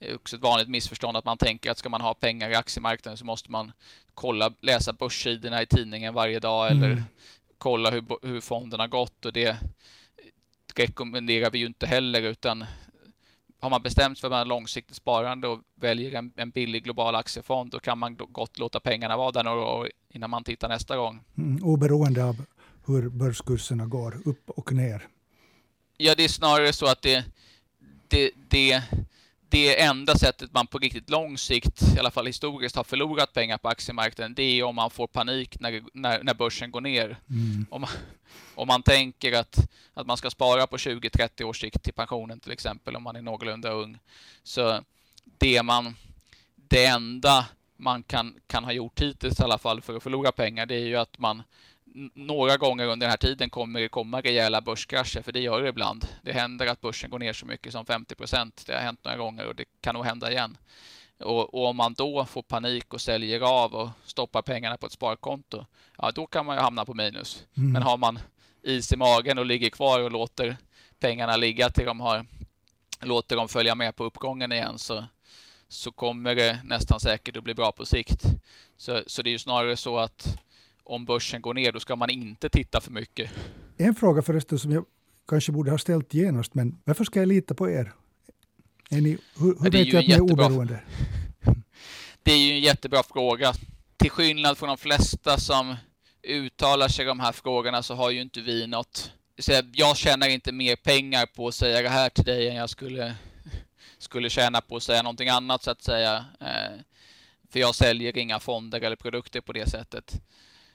det 0.00 0.10
är 0.10 0.14
också 0.14 0.36
ett 0.36 0.42
vanligt 0.42 0.68
missförstånd 0.68 1.16
att 1.16 1.24
man 1.24 1.38
tänker 1.38 1.70
att 1.70 1.78
ska 1.78 1.88
man 1.88 2.00
ha 2.00 2.14
pengar 2.14 2.50
i 2.50 2.54
aktiemarknaden 2.54 3.16
så 3.16 3.24
måste 3.24 3.50
man 3.50 3.72
kolla, 4.14 4.52
läsa 4.60 4.92
börssidorna 4.92 5.62
i 5.62 5.66
tidningen 5.66 6.14
varje 6.14 6.40
dag 6.40 6.70
mm. 6.70 6.82
eller 6.82 7.04
kolla 7.60 7.90
hur, 7.90 8.26
hur 8.26 8.40
fonden 8.40 8.80
har 8.80 8.88
gått 8.88 9.24
och 9.24 9.32
det 9.32 9.56
rekommenderar 10.74 11.50
vi 11.50 11.58
ju 11.58 11.66
inte 11.66 11.86
heller 11.86 12.22
utan 12.22 12.64
har 13.60 13.70
man 13.70 13.82
bestämt 13.82 14.18
sig 14.18 14.30
för 14.30 14.36
att 14.36 14.48
långsiktigt 14.48 14.96
sparande 14.96 15.48
och 15.48 15.60
väljer 15.74 16.14
en, 16.14 16.32
en, 16.36 16.50
billig 16.50 16.84
global 16.84 17.14
aktiefond, 17.14 17.70
då 17.70 17.80
kan 17.80 17.98
man 17.98 18.16
gott 18.16 18.58
låta 18.58 18.80
pengarna 18.80 19.16
vara 19.16 19.30
där 19.30 19.44
några 19.44 19.64
år 19.64 19.90
innan 20.08 20.30
man 20.30 20.44
tittar 20.44 20.68
nästa 20.68 20.96
gång. 20.96 21.20
Mm, 21.38 21.64
oberoende 21.64 22.24
av 22.24 22.44
hur 22.86 23.08
börskurserna 23.08 23.86
går 23.86 24.28
upp 24.28 24.50
och 24.50 24.72
ner? 24.72 25.08
Ja, 25.96 26.14
det 26.14 26.24
är 26.24 26.28
snarare 26.28 26.72
så 26.72 26.86
att 26.86 27.02
det, 27.02 27.24
det, 28.08 28.30
det 28.48 28.82
det 29.50 29.80
enda 29.80 30.14
sättet 30.14 30.52
man 30.52 30.66
på 30.66 30.78
riktigt 30.78 31.10
lång 31.10 31.38
sikt, 31.38 31.82
i 31.96 31.98
alla 31.98 32.10
fall 32.10 32.26
historiskt, 32.26 32.76
har 32.76 32.84
förlorat 32.84 33.32
pengar 33.32 33.58
på 33.58 33.68
aktiemarknaden, 33.68 34.34
det 34.34 34.42
är 34.42 34.62
om 34.62 34.74
man 34.74 34.90
får 34.90 35.06
panik 35.06 35.60
när, 35.60 35.82
när, 35.92 36.22
när 36.22 36.34
börsen 36.34 36.70
går 36.70 36.80
ner. 36.80 37.18
Mm. 37.30 37.66
Om, 37.70 37.80
man, 37.80 37.90
om 38.54 38.68
man 38.68 38.82
tänker 38.82 39.32
att, 39.32 39.58
att 39.94 40.06
man 40.06 40.16
ska 40.16 40.30
spara 40.30 40.66
på 40.66 40.76
20-30 40.76 41.42
års 41.42 41.60
sikt 41.60 41.82
till 41.82 41.94
pensionen 41.94 42.40
till 42.40 42.52
exempel, 42.52 42.96
om 42.96 43.02
man 43.02 43.16
är 43.16 43.22
någorlunda 43.22 43.70
ung. 43.70 43.98
Så 44.42 44.80
det 45.38 45.62
man, 45.62 45.96
det 46.56 46.84
enda 46.84 47.46
man 47.76 48.02
kan, 48.02 48.34
kan 48.46 48.64
ha 48.64 48.72
gjort 48.72 49.00
hittills 49.00 49.40
i 49.40 49.42
alla 49.42 49.58
fall 49.58 49.80
för 49.80 49.96
att 49.96 50.02
förlora 50.02 50.32
pengar, 50.32 50.66
det 50.66 50.74
är 50.74 50.86
ju 50.86 50.96
att 50.96 51.18
man 51.18 51.42
några 52.14 52.56
gånger 52.56 52.84
under 52.86 53.06
den 53.06 53.10
här 53.10 53.16
tiden 53.16 53.50
kommer 53.50 53.80
det 53.80 53.88
komma 53.88 54.20
rejäla 54.20 54.60
börskrascher, 54.60 55.22
för 55.22 55.32
det 55.32 55.40
gör 55.40 55.62
det 55.62 55.68
ibland. 55.68 56.06
Det 56.22 56.32
händer 56.32 56.66
att 56.66 56.80
börsen 56.80 57.10
går 57.10 57.18
ner 57.18 57.32
så 57.32 57.46
mycket 57.46 57.72
som 57.72 57.86
50 57.86 58.14
procent. 58.14 58.62
Det 58.66 58.74
har 58.74 58.80
hänt 58.80 59.04
några 59.04 59.16
gånger 59.16 59.46
och 59.46 59.54
det 59.54 59.64
kan 59.80 59.94
nog 59.94 60.04
hända 60.04 60.30
igen. 60.30 60.56
Och, 61.18 61.54
och, 61.54 61.68
om 61.68 61.76
man 61.76 61.94
då 61.94 62.24
får 62.24 62.42
panik 62.42 62.94
och 62.94 63.00
säljer 63.00 63.40
av 63.40 63.74
och 63.74 63.88
stoppar 64.04 64.42
pengarna 64.42 64.76
på 64.76 64.86
ett 64.86 64.92
sparkonto, 64.92 65.66
ja 65.98 66.10
då 66.10 66.26
kan 66.26 66.46
man 66.46 66.56
ju 66.56 66.62
hamna 66.62 66.84
på 66.84 66.94
minus. 66.94 67.44
Mm. 67.56 67.72
Men 67.72 67.82
har 67.82 67.96
man 67.96 68.18
is 68.62 68.92
i 68.92 68.96
magen 68.96 69.38
och 69.38 69.46
ligger 69.46 69.70
kvar 69.70 70.00
och 70.00 70.10
låter 70.10 70.56
pengarna 71.00 71.36
ligga 71.36 71.70
till 71.70 71.86
de 71.86 72.00
har, 72.00 72.26
låter 73.00 73.36
dem 73.36 73.48
följa 73.48 73.74
med 73.74 73.96
på 73.96 74.04
uppgången 74.04 74.52
igen 74.52 74.78
så, 74.78 75.04
så 75.68 75.92
kommer 75.92 76.34
det 76.34 76.60
nästan 76.64 77.00
säkert 77.00 77.36
att 77.36 77.44
bli 77.44 77.54
bra 77.54 77.72
på 77.72 77.86
sikt. 77.86 78.24
Så, 78.76 79.02
så 79.06 79.22
det 79.22 79.30
är 79.30 79.32
ju 79.32 79.38
snarare 79.38 79.76
så 79.76 79.98
att 79.98 80.40
om 80.90 81.04
börsen 81.04 81.42
går 81.42 81.54
ner, 81.54 81.72
då 81.72 81.80
ska 81.80 81.96
man 81.96 82.10
inte 82.10 82.48
titta 82.48 82.80
för 82.80 82.90
mycket. 82.90 83.30
En 83.76 83.94
fråga 83.94 84.22
förresten 84.22 84.58
som 84.58 84.72
jag 84.72 84.84
kanske 85.28 85.52
borde 85.52 85.70
ha 85.70 85.78
ställt 85.78 86.14
genast, 86.14 86.54
men 86.54 86.78
varför 86.84 87.04
ska 87.04 87.18
jag 87.20 87.28
lita 87.28 87.54
på 87.54 87.70
er? 87.70 87.92
Är 88.90 89.00
ni, 89.00 89.18
hur 89.38 89.62
hur 89.62 89.70
vet 89.70 89.86
jag 89.86 90.00
att 90.00 90.08
ni 90.08 90.14
är 90.14 90.20
oberoende? 90.20 90.80
Det 92.22 92.32
är 92.32 92.38
ju 92.38 92.52
en 92.52 92.60
jättebra 92.60 93.02
fråga. 93.02 93.52
Till 93.96 94.10
skillnad 94.10 94.58
från 94.58 94.68
de 94.68 94.78
flesta 94.78 95.38
som 95.38 95.76
uttalar 96.22 96.88
sig 96.88 97.04
i 97.04 97.08
de 97.08 97.20
här 97.20 97.32
frågorna 97.32 97.82
så 97.82 97.94
har 97.94 98.10
ju 98.10 98.20
inte 98.20 98.40
vi 98.40 98.66
något... 98.66 99.12
Jag 99.72 99.96
tjänar 99.96 100.28
inte 100.28 100.52
mer 100.52 100.76
pengar 100.76 101.26
på 101.26 101.48
att 101.48 101.54
säga 101.54 101.82
det 101.82 101.88
här 101.88 102.08
till 102.08 102.24
dig 102.24 102.48
än 102.48 102.56
jag 102.56 102.70
skulle, 102.70 103.14
skulle 103.98 104.30
tjäna 104.30 104.60
på 104.60 104.76
att 104.76 104.82
säga 104.82 105.02
någonting 105.02 105.28
annat 105.28 105.62
så 105.62 105.70
att 105.70 105.82
säga. 105.82 106.24
Eh, 106.40 106.80
för 107.50 107.60
jag 107.60 107.74
säljer 107.74 108.18
inga 108.18 108.40
fonder 108.40 108.80
eller 108.80 108.96
produkter 108.96 109.40
på 109.40 109.52
det 109.52 109.70
sättet. 109.70 110.20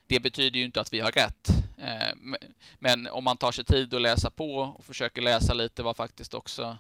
Det 0.08 0.20
betyder 0.20 0.60
ju 0.60 0.66
inte 0.66 0.82
att 0.82 0.94
vi 0.94 1.00
har 1.00 1.12
rätt. 1.12 1.50
Eh, 1.78 2.38
men 2.80 3.08
om 3.08 3.24
man 3.24 3.38
tar 3.38 3.52
sig 3.52 3.66
tid 3.66 3.94
att 3.94 4.02
läsa 4.02 4.30
på 4.30 4.56
och 4.56 4.86
försöker 4.86 5.22
läsa 5.22 5.54
lite 5.54 5.84
vad 5.84 5.96
faktiskt 5.96 6.34
också 6.34 6.78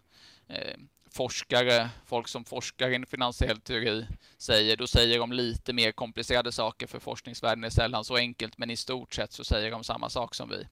eh, 0.47 0.77
forskare, 1.11 1.89
folk 2.05 2.27
som 2.27 2.43
forskar 2.43 3.03
i 3.03 3.05
finansiell 3.05 3.61
teori 3.61 4.05
säger, 4.38 4.77
då 4.77 4.88
säger 4.88 5.19
de 5.19 5.31
lite 5.31 5.73
mer 5.73 5.91
komplicerade 5.91 6.51
saker 6.51 6.88
för 6.88 6.99
forskningsvärlden 6.99 7.63
är 7.63 7.69
sällan 7.69 8.03
så 8.03 8.15
enkelt, 8.15 8.57
men 8.57 8.69
i 8.69 8.75
stort 8.75 9.13
sett 9.13 9.33
så 9.33 9.43
säger 9.43 9.71
de 9.71 9.83
samma 9.83 10.09
sak 10.09 10.35
som 10.35 10.49
vi. 10.49 10.67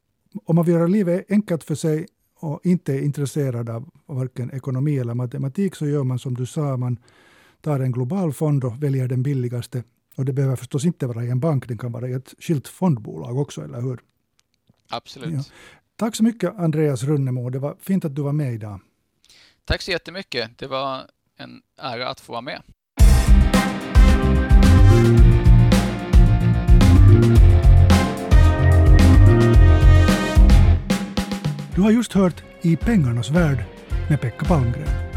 Om 0.46 0.56
man 0.56 0.66
vill 0.66 0.74
göra 0.74 0.88
livet 0.88 1.26
enkelt 1.30 1.64
för 1.64 1.76
sig 1.76 2.08
och 2.40 2.60
inte 2.64 2.94
är 2.94 3.02
intresserad 3.02 3.70
av 3.70 3.90
varken 4.06 4.52
ekonomi 4.52 4.98
eller 4.98 5.14
matematik 5.14 5.76
så 5.76 5.88
gör 5.88 6.04
man 6.04 6.20
som 6.20 6.34
du 6.34 6.46
sa, 6.46 6.78
man 6.78 6.98
tar 7.62 7.80
en 7.80 7.92
global 7.92 8.34
fond 8.34 8.64
och 8.64 8.84
väljer 8.84 9.08
den 9.08 9.24
billigaste 9.24 9.84
och 10.16 10.26
det 10.26 10.34
behöver 10.34 10.56
förstås 10.56 10.86
inte 10.86 11.08
vara 11.08 11.24
i 11.24 11.30
en 11.30 11.40
bank, 11.40 11.68
det 11.68 11.78
kan 11.78 11.92
vara 11.92 12.10
i 12.10 12.14
ett 12.14 12.34
skilt 12.40 12.68
fondbolag 12.68 13.38
också, 13.38 13.64
eller 13.64 13.82
hur? 13.82 14.00
Absolut. 14.90 15.34
Ja. 15.34 15.44
Tack 15.96 16.16
så 16.16 16.24
mycket 16.24 16.60
Andreas 16.60 17.04
Runnemo. 17.04 17.50
Det 17.50 17.60
var 17.60 17.76
fint 17.80 18.06
att 18.06 18.16
du 18.16 18.22
var 18.22 18.34
med 18.34 18.54
idag. 18.54 18.80
Tack 19.66 19.82
så 19.82 19.92
jättemycket. 19.92 20.58
Det 20.58 20.68
var 20.68 21.02
en 21.38 21.62
ära 21.78 22.10
att 22.10 22.20
få 22.20 22.32
vara 22.32 22.42
med. 22.42 22.62
Du 31.76 31.82
har 31.82 31.92
just 31.92 32.14
hört 32.14 32.44
I 32.62 32.76
pengarnas 32.76 33.30
värld 33.30 33.66
med 34.10 34.22
Pekka 34.22 34.46
Palmgren. 34.46 35.13